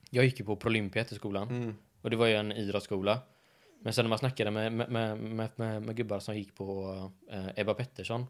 [0.10, 1.50] Jag gick ju på Prolympiet i skolan.
[1.50, 1.76] Mm.
[2.02, 3.20] Och det var ju en idrottsskola.
[3.82, 6.94] Men sen när man snackade med, med, med, med, med, gubbar som gick på
[7.32, 8.26] eh, Ebba Pettersson.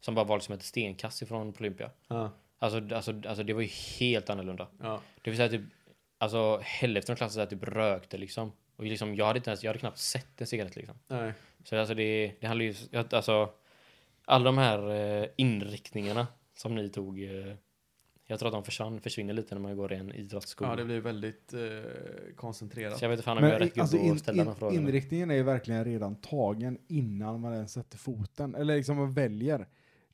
[0.00, 1.90] Som bara var liksom ett stenkast ifrån Olympia.
[2.08, 2.30] Ja,
[2.62, 3.68] Alltså, alltså, alltså det var ju
[3.98, 4.66] helt annorlunda.
[4.80, 5.00] ja.
[5.22, 5.62] Det vill säga typ,
[6.20, 8.52] alltså hälften av klassen så här, typ rökte liksom.
[8.76, 10.94] Och liksom, jag hade inte ens, jag hade knappt sett en cigarett liksom.
[11.08, 11.32] Nej.
[11.64, 13.50] Så alltså det, det handlar ju, alltså,
[14.24, 17.54] alla de här eh, inriktningarna som ni tog, eh,
[18.26, 20.70] jag tror att de försvann, försvinner lite när man går i en idrottsskola.
[20.70, 21.60] Ja, det blir väldigt eh,
[22.36, 22.98] koncentrerat.
[22.98, 24.46] Så jag vet inte fan om jag är Men rätt alltså, in, att ställa in,
[24.46, 24.80] de frågorna.
[24.80, 28.54] inriktningen är ju verkligen redan tagen innan man ens sätter foten.
[28.54, 29.66] Eller liksom man väljer.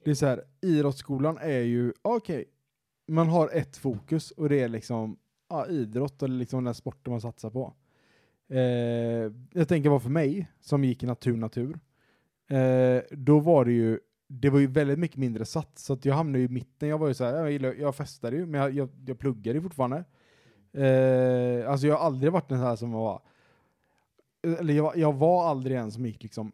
[0.05, 2.45] Det är så här, idrottsskolan är ju, okej,
[3.09, 5.19] man har ett fokus och det är liksom
[5.49, 7.75] ja, idrott eller liksom den sporten man satsar på.
[8.49, 11.79] Eh, jag tänker vad för mig, som gick i natur, natur,
[12.49, 16.15] eh, då var det ju, det var ju väldigt mycket mindre sats, så att jag
[16.15, 18.61] hamnade ju i mitten, jag var ju så här, jag, gillar, jag festade ju, men
[18.61, 20.05] jag, jag, jag pluggade ju fortfarande.
[20.73, 23.23] Eh, alltså jag har aldrig varit den här som var,
[24.43, 26.53] eller jag, jag var aldrig en som gick liksom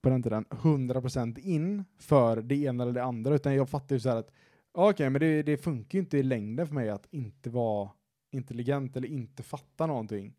[0.00, 4.00] på den tiden 100% in för det ena eller det andra, utan jag fattade ju
[4.00, 4.30] så här att
[4.74, 7.90] okej, men det, det funkar ju inte i längden för mig att inte vara
[8.30, 10.34] intelligent eller inte fatta någonting.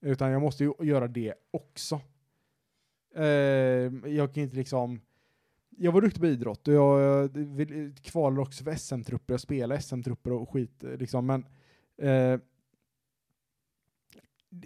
[0.00, 2.00] Utan jag måste ju göra det också.
[3.14, 3.24] Eh,
[4.10, 5.00] jag kan inte liksom...
[5.80, 10.32] Jag var duktig på idrott och jag, jag kvalade också för SM-trupper, jag spelade SM-trupper
[10.32, 11.46] och skit eh, liksom, men
[11.96, 12.40] eh,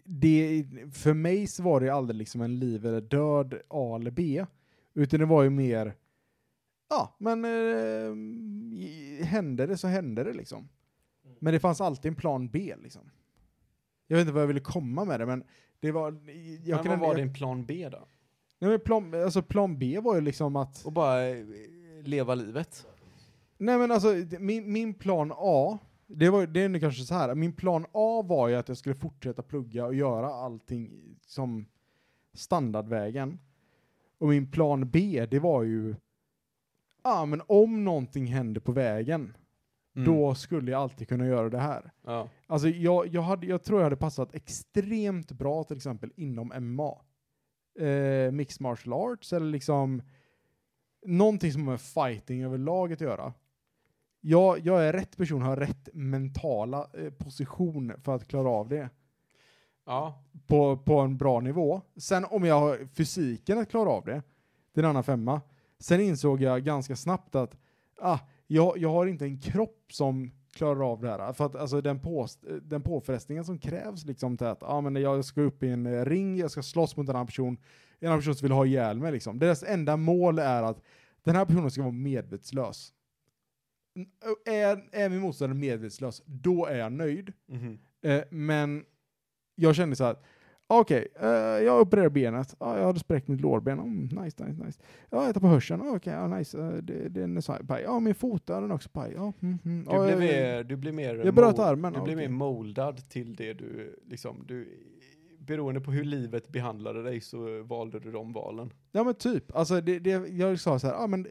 [0.05, 4.47] det, för mig så var det aldrig liksom en liv eller död A eller B,
[4.95, 5.95] utan det var ju mer,
[6.93, 8.14] ja, men eh,
[9.26, 10.68] hände det så hände det liksom.
[11.38, 13.11] Men det fanns alltid en plan B liksom.
[14.07, 15.45] Jag vet inte vad jag ville komma med det, men
[15.80, 16.12] det var...
[16.64, 18.07] Jag men kan vad var jag, din plan B då?
[18.59, 20.84] Nej, men plan, alltså plan B var ju liksom att...
[20.84, 21.45] Och bara eh,
[22.05, 22.86] leva livet?
[23.59, 27.34] Nej men alltså, min, min plan A, det, var, det är nu kanske så här.
[27.34, 31.66] min plan A var ju att jag skulle fortsätta plugga och göra allting som
[32.34, 33.38] standardvägen.
[34.18, 35.95] Och min plan B, det var ju,
[37.05, 39.36] ja men om någonting händer på vägen,
[39.96, 40.07] Mm.
[40.14, 41.92] då skulle jag alltid kunna göra det här.
[42.05, 42.28] Ja.
[42.46, 46.98] Alltså jag, jag, hade, jag tror jag hade passat extremt bra till exempel inom MMA.
[47.86, 50.03] Eh, mixed martial arts eller liksom
[51.07, 53.32] någonting som har med fighting överlag att göra.
[54.20, 58.90] Jag, jag är rätt person, har rätt mentala eh, position för att klara av det
[59.86, 60.24] ja.
[60.46, 61.80] på, på en bra nivå.
[61.96, 64.22] Sen om jag har fysiken att klara av det,
[64.72, 65.40] det är en annan femma.
[65.83, 67.57] Sen insåg jag ganska snabbt att
[68.01, 71.33] ah, jag, jag har inte en kropp som klarar av det här.
[71.33, 72.26] För att alltså, den, på,
[72.62, 76.37] den påfrestningen som krävs liksom till att ah, men jag ska upp i en ring,
[76.37, 77.57] jag ska slåss mot en annan person,
[77.99, 79.12] en annan person som vill ha ihjäl mig.
[79.12, 79.39] Liksom.
[79.39, 80.83] Deras enda mål är att
[81.22, 82.93] den här personen ska vara medvetslös.
[84.47, 87.33] Är, är min motståndare medvetslös, då är jag nöjd.
[87.47, 87.78] Mhm.
[88.03, 88.85] Eh, men
[89.55, 90.16] jag kände så här,
[90.67, 91.29] okej, eh,
[91.65, 94.81] jag opererar benet, ah, jag hade spräckt mitt lårben, mm, nice, nice, nice.
[95.11, 97.83] Ja, jag tar på hörseln, okej, ja, nice, uh, det, den är så paj.
[97.83, 99.13] Ja, min fot, ja, den är också paj.
[99.17, 99.85] Ja, mm, mm.
[99.85, 101.15] Du, jag- mer, du blev mer...
[101.25, 102.17] Jag bröt armen, Du okej.
[102.17, 104.79] mer moldad till det du, liksom, du...
[105.39, 108.73] Beroende på hur livet behandlade dig så valde du de valen.
[108.93, 109.57] Ja, men typ.
[109.57, 111.27] Alltså, det, det, jag sa så här, ah, men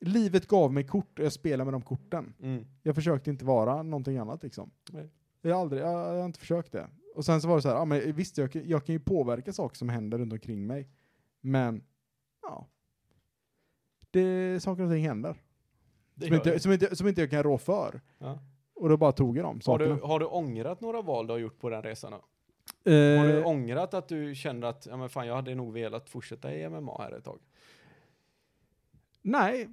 [0.00, 2.34] livet gav mig kort och jag spelar med de korten.
[2.42, 2.64] Mm.
[2.82, 4.70] Jag försökte inte vara någonting annat liksom.
[4.90, 5.10] Nej.
[5.42, 6.86] Jag har aldrig, jag, jag har inte försökt det.
[7.14, 9.52] Och sen så var det så här, ja men visst jag, jag kan ju påverka
[9.52, 10.88] saker som händer runt omkring mig.
[11.40, 11.84] Men,
[12.42, 12.66] ja.
[14.10, 15.36] Det, saker och ting händer.
[16.20, 18.00] Som inte, som, inte, som inte jag kan rå för.
[18.18, 18.38] Ja.
[18.74, 21.38] Och då bara tog jag dem Har, du, har du ångrat några val du har
[21.38, 22.12] gjort på den resan?
[22.12, 22.18] Då?
[22.90, 26.08] Eh, Har du ångrat att du kände att ja, men fan, jag hade nog velat
[26.08, 27.38] fortsätta i MMA här ett tag?
[29.22, 29.68] Nej.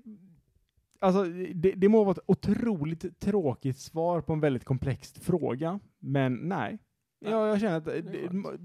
[0.99, 1.23] Alltså,
[1.53, 6.79] det, det må vara ett otroligt tråkigt svar på en väldigt komplex fråga, men nej.
[7.19, 7.31] Nej.
[7.31, 8.59] Jag, känner att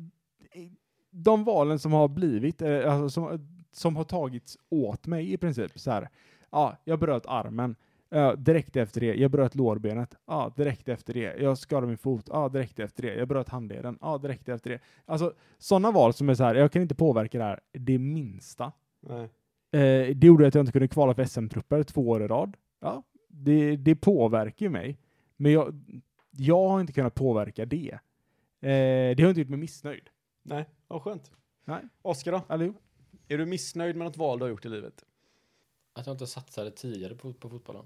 [1.11, 5.72] de valen som har blivit, eh, alltså som, som har tagits åt mig i princip,
[5.74, 6.09] så här,
[6.50, 7.76] ja, jag bröt armen,
[8.14, 12.28] Ja, direkt efter det, jag bröt lårbenet, ja, direkt efter det, jag skadade min fot,
[12.32, 14.80] ja, direkt efter det, jag bröt handleden, ja, direkt efter det.
[15.05, 18.72] Alltså, sådana val som är så här, jag kan inte påverka det här det minsta.
[19.00, 19.24] Nej.
[19.72, 22.57] Eh, det gjorde att jag inte kunde kvala för SM-trupper två år i rad.
[22.80, 24.98] Ja, det, det påverkar ju mig.
[25.36, 25.74] Men jag,
[26.30, 27.98] jag har inte kunnat påverka det.
[28.62, 30.10] Eh, det har inte gjort mig missnöjd.
[30.42, 31.30] Nej, vad skönt.
[31.64, 31.82] Nej.
[32.02, 32.42] Oskar då?
[32.48, 32.76] Allihop.
[33.28, 35.04] Är du missnöjd med något val du har gjort i livet?
[35.92, 37.84] Att jag inte satsade tidigare på, på fotbollen.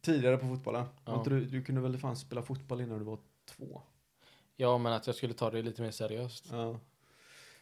[0.00, 0.84] Tidigare på fotbollen?
[1.04, 1.22] Ja.
[1.26, 3.82] Du, du kunde väl fan spela fotboll innan du var två?
[4.56, 6.48] Ja, men att jag skulle ta det lite mer seriöst.
[6.52, 6.72] Ja.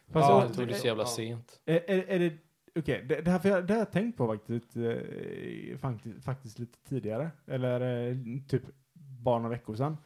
[0.07, 1.07] Fast Ja, jag- tog det så jävla ja.
[1.07, 1.59] sent.
[1.65, 2.37] Är, är, är det,
[2.79, 6.59] okej, det, det här för jag, det har jag tänkt på faktiskt, eh, faktiskt, faktiskt
[6.59, 7.31] lite tidigare.
[7.47, 9.97] Eller eh, typ bara några veckor sedan.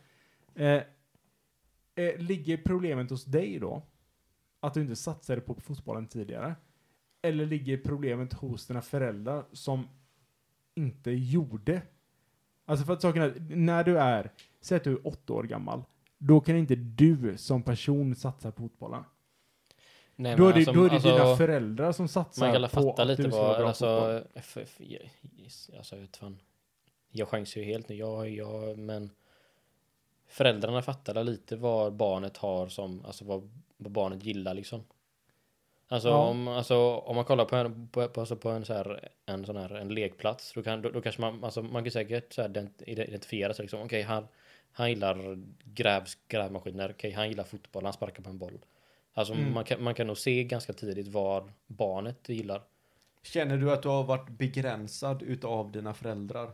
[0.56, 0.82] Eh,
[1.96, 3.82] eh, ligger problemet hos dig då?
[4.60, 6.56] Att du inte satsade på fotbollen tidigare?
[7.22, 9.88] Eller ligger problemet hos dina föräldrar som
[10.76, 11.82] inte gjorde?
[12.66, 14.32] Alltså för att saken är, när du är,
[14.62, 15.84] säg att du är åtta år gammal,
[16.18, 19.04] då kan inte du som person satsa på fotbollen.
[20.16, 22.62] Nej, Då är det, alltså- då är det alltså, dina föräldrar som satsar Man kan
[22.62, 24.28] på fatta att lite du ska vara bra alltså, fotboll.
[24.34, 24.82] F, F,
[25.22, 26.40] yes, alltså fan.
[27.12, 29.10] Jag chansar ju helt nu, jag, jag, men
[30.34, 34.84] föräldrarna fattar lite vad barnet har som, alltså vad, vad barnet gillar liksom.
[35.88, 36.28] Alltså, Ja.
[36.30, 39.46] om, alltså om man kollar på en, på, på, alltså på en, så här, en
[39.46, 42.42] sån här en lekplats, då, kan, då, då kanske man, alltså man kan säkert så
[42.42, 43.82] här ident- identifiera sig liksom.
[43.82, 44.28] Okej, han,
[44.72, 48.60] han gillar gräv, grävmaskiner, okej, han gillar fotboll, han sparkar på en boll.
[49.14, 49.54] Alltså Mm.
[49.54, 52.62] man, kan, man kan nog se ganska tidigt vad barnet gillar.
[53.24, 56.52] Känner du att du har varit begränsad utav dina föräldrar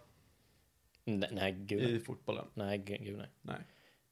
[1.17, 2.45] Nej, nej gud i fotbollen?
[2.53, 3.27] Nej, gud, nej.
[3.41, 3.57] Nej.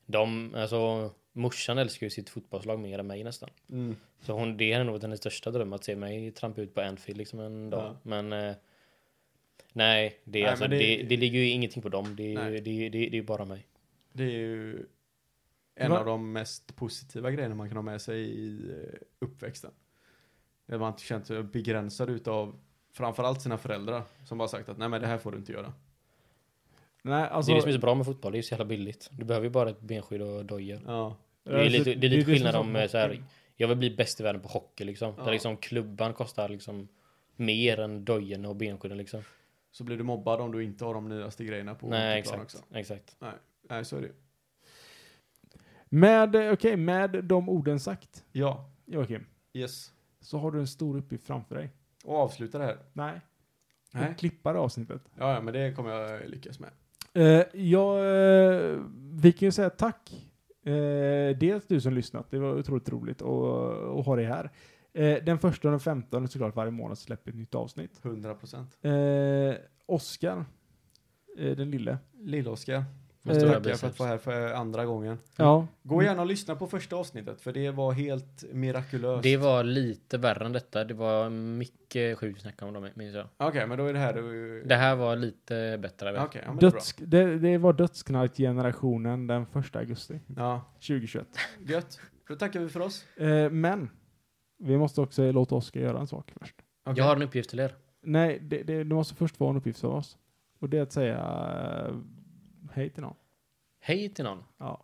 [0.05, 3.49] De, alltså morsan älskar ju sitt fotbollslag mer än mig nästan.
[3.69, 3.95] Mm.
[4.21, 7.17] Så hon, det är nog hennes största dröm att se mig trampa ut på Anfield
[7.17, 7.83] liksom en dag.
[7.85, 7.97] Ja.
[8.03, 8.55] Men eh,
[9.73, 10.77] nej, det, Nej, alltså, men det...
[10.77, 12.15] det- Det, ligger ju ingenting på dem.
[12.15, 12.51] Det är, Nej.
[12.53, 13.67] ju- det, det, är- det är bara mig.
[14.13, 14.85] Det är ju
[15.75, 15.99] en Va?
[15.99, 19.71] av de mest positiva grejerna man kan ha med sig i eh, uppväxten.
[20.65, 22.59] Där man inte känt sig begränsad utav
[22.91, 25.73] framförallt sina föräldrar som bara sagt att nej men det här får du inte göra.
[27.08, 28.32] Nej, alltså, det är det som är så bra med fotboll.
[28.32, 29.10] Det är ju så jävla billigt.
[29.12, 30.82] Du behöver ju bara ett benskydd och dojor.
[30.86, 31.16] Ja.
[31.43, 33.24] Det är alltså, lite, det är lite skillnad är om eh, så här,
[33.55, 35.14] jag vill bli bäst i världen på hockey liksom.
[35.18, 35.24] Ja.
[35.24, 36.88] Där liksom klubban kostar liksom
[37.36, 39.22] mer än dojorna och benskydden liksom.
[39.72, 42.43] Så blir du mobbad om du inte har de nyaste grejerna på Nej, plan exakt.
[42.43, 42.76] också.
[42.78, 43.18] Exakt.
[43.70, 44.12] Nej, så är det.
[45.89, 49.91] Med, eh, okej, med de orden sagt, Ja, Joakim, yes.
[50.22, 51.70] så har du en stor uppgift framför dig.
[52.03, 52.78] Och avsluta det här.
[52.93, 53.22] Nej.
[53.91, 54.16] Nej.
[54.18, 55.01] Klippa det avsnittet.
[55.16, 56.70] Ja, ja, men det kommer jag lyckas med.
[57.18, 58.80] Eh, ja, eh,
[59.13, 60.30] vi kan ju säga tack.
[60.63, 64.51] Eh, dels du som lyssnat, det var otroligt roligt att, ha dig här.
[64.93, 67.99] Eh, den första och den femtonde såklart varje månad släpper ett nytt avsnitt.
[68.03, 68.78] 100 procent.
[68.82, 68.91] Eh,
[69.86, 70.45] Oskar,
[71.38, 71.97] eh, den lille.
[72.13, 72.84] Lill-Oskar.
[73.24, 73.80] Eh, Måste tacka biceps.
[73.80, 75.18] för att vara här för andra gången.
[75.36, 75.68] Ja.
[75.84, 79.24] Gå gärna och lyssna på första avsnittet, för det var helt mirakulöst.
[79.24, 80.84] Det var lite värre än detta.
[80.84, 83.28] Det var mycket sjukt snack om dem, minns jag.
[83.38, 84.63] Okej, men då är det här du...
[84.63, 86.24] Det här var lite bättre.
[86.24, 86.70] Okej, ja, men det.
[86.70, 91.28] Döds, det, det var dödsknark-generationen den första augusti Ja, 2021.
[91.68, 91.99] gött.
[92.28, 93.05] Då tackar vi för oss.
[93.18, 93.89] Eh, men,
[94.59, 96.55] vi måste också låta Oskar göra en sak först.
[96.86, 96.97] Okej.
[96.97, 97.76] Jag har en uppgift till er.
[98.01, 100.18] Nej, det, det, det måste först vara en uppgift för oss.
[100.59, 101.18] Och det är att säga
[101.88, 101.95] eh,
[102.78, 103.15] hej till någon.
[103.80, 104.43] Hej till någon.
[104.57, 104.84] Ja.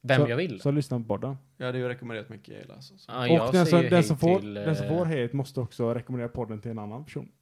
[0.00, 0.60] Vem så, jag vill.
[0.60, 1.36] Så lyssna på podden.
[1.56, 2.80] Jag hade ju rekommenderat mycket Ela.
[2.80, 2.98] Så.
[2.98, 3.12] så.
[3.12, 5.04] Ja, jag och den som, säger den, hej som får, till, den som eh, får
[5.04, 7.32] hejt måste också rekommendera podden till en annan person.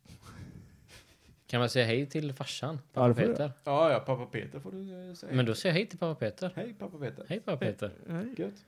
[1.46, 2.74] Kan man säga hej till farsan?
[2.74, 3.52] Ja, Pappa det får du Peter?
[3.64, 5.32] Ja, ja, pappa Peter får du eh, säga.
[5.32, 6.52] Men då säger jag hej till pappa Peter.
[6.54, 7.26] Hej pappa Peter.
[7.28, 7.92] Hej pappa Peter.
[8.08, 8.34] Hej.
[8.36, 8.64] Gött.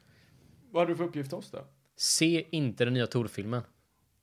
[0.70, 1.58] Vad har du för uppgift till oss då?
[1.96, 3.62] Se inte den nya Tor-filmen.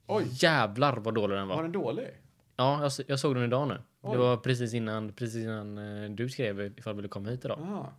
[0.08, 1.64] Oj, Jävlar vad dålig den var var.
[1.64, 2.08] den dålig?
[2.56, 3.78] Ja, jag, jag såg den idag nu.
[4.06, 4.12] Oj.
[4.12, 7.60] Det var precis innan, precis innan eh, du skrev ifall du ville komma hit idag.
[7.62, 7.94] Jaha,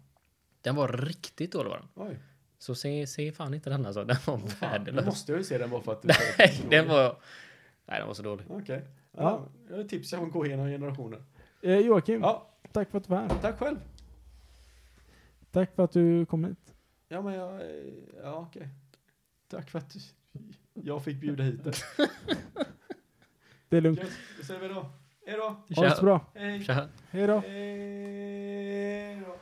[0.60, 1.88] Den var riktigt dålig var den.
[2.06, 2.18] oj.
[2.58, 4.04] Så se, se fan inte den alltså.
[4.04, 5.06] Den var Fan, nu värdelös.
[5.06, 6.04] måste jag ju se den bara för att...
[6.38, 7.16] Nej, den var...
[7.86, 8.46] Nej, den var så dålig.
[8.48, 8.82] Okej.
[9.12, 9.22] Ja.
[9.22, 9.48] Ja.
[9.68, 11.22] Jag har ett tips om att gå igenom generationer.
[11.62, 13.28] Eh, Joakim, Ja, tack för att du var här.
[13.42, 13.76] tack själv.
[15.50, 16.74] Tack för att du kom hit.
[17.08, 17.54] Ja, men jag...
[17.60, 17.66] eh,
[18.22, 18.68] Ja, okej.
[19.48, 20.00] Tack för att du,
[20.74, 21.74] jag fick bjuda hit dig.
[23.68, 23.98] Det är lugnt.
[23.98, 24.90] Gött, då säger vi då.
[25.26, 25.56] Hej då.
[25.76, 26.20] Ha det så bra.
[26.34, 26.66] Hej.
[27.10, 27.40] Hej då.
[27.46, 29.36] Hej då.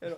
[0.00, 0.16] Hej då.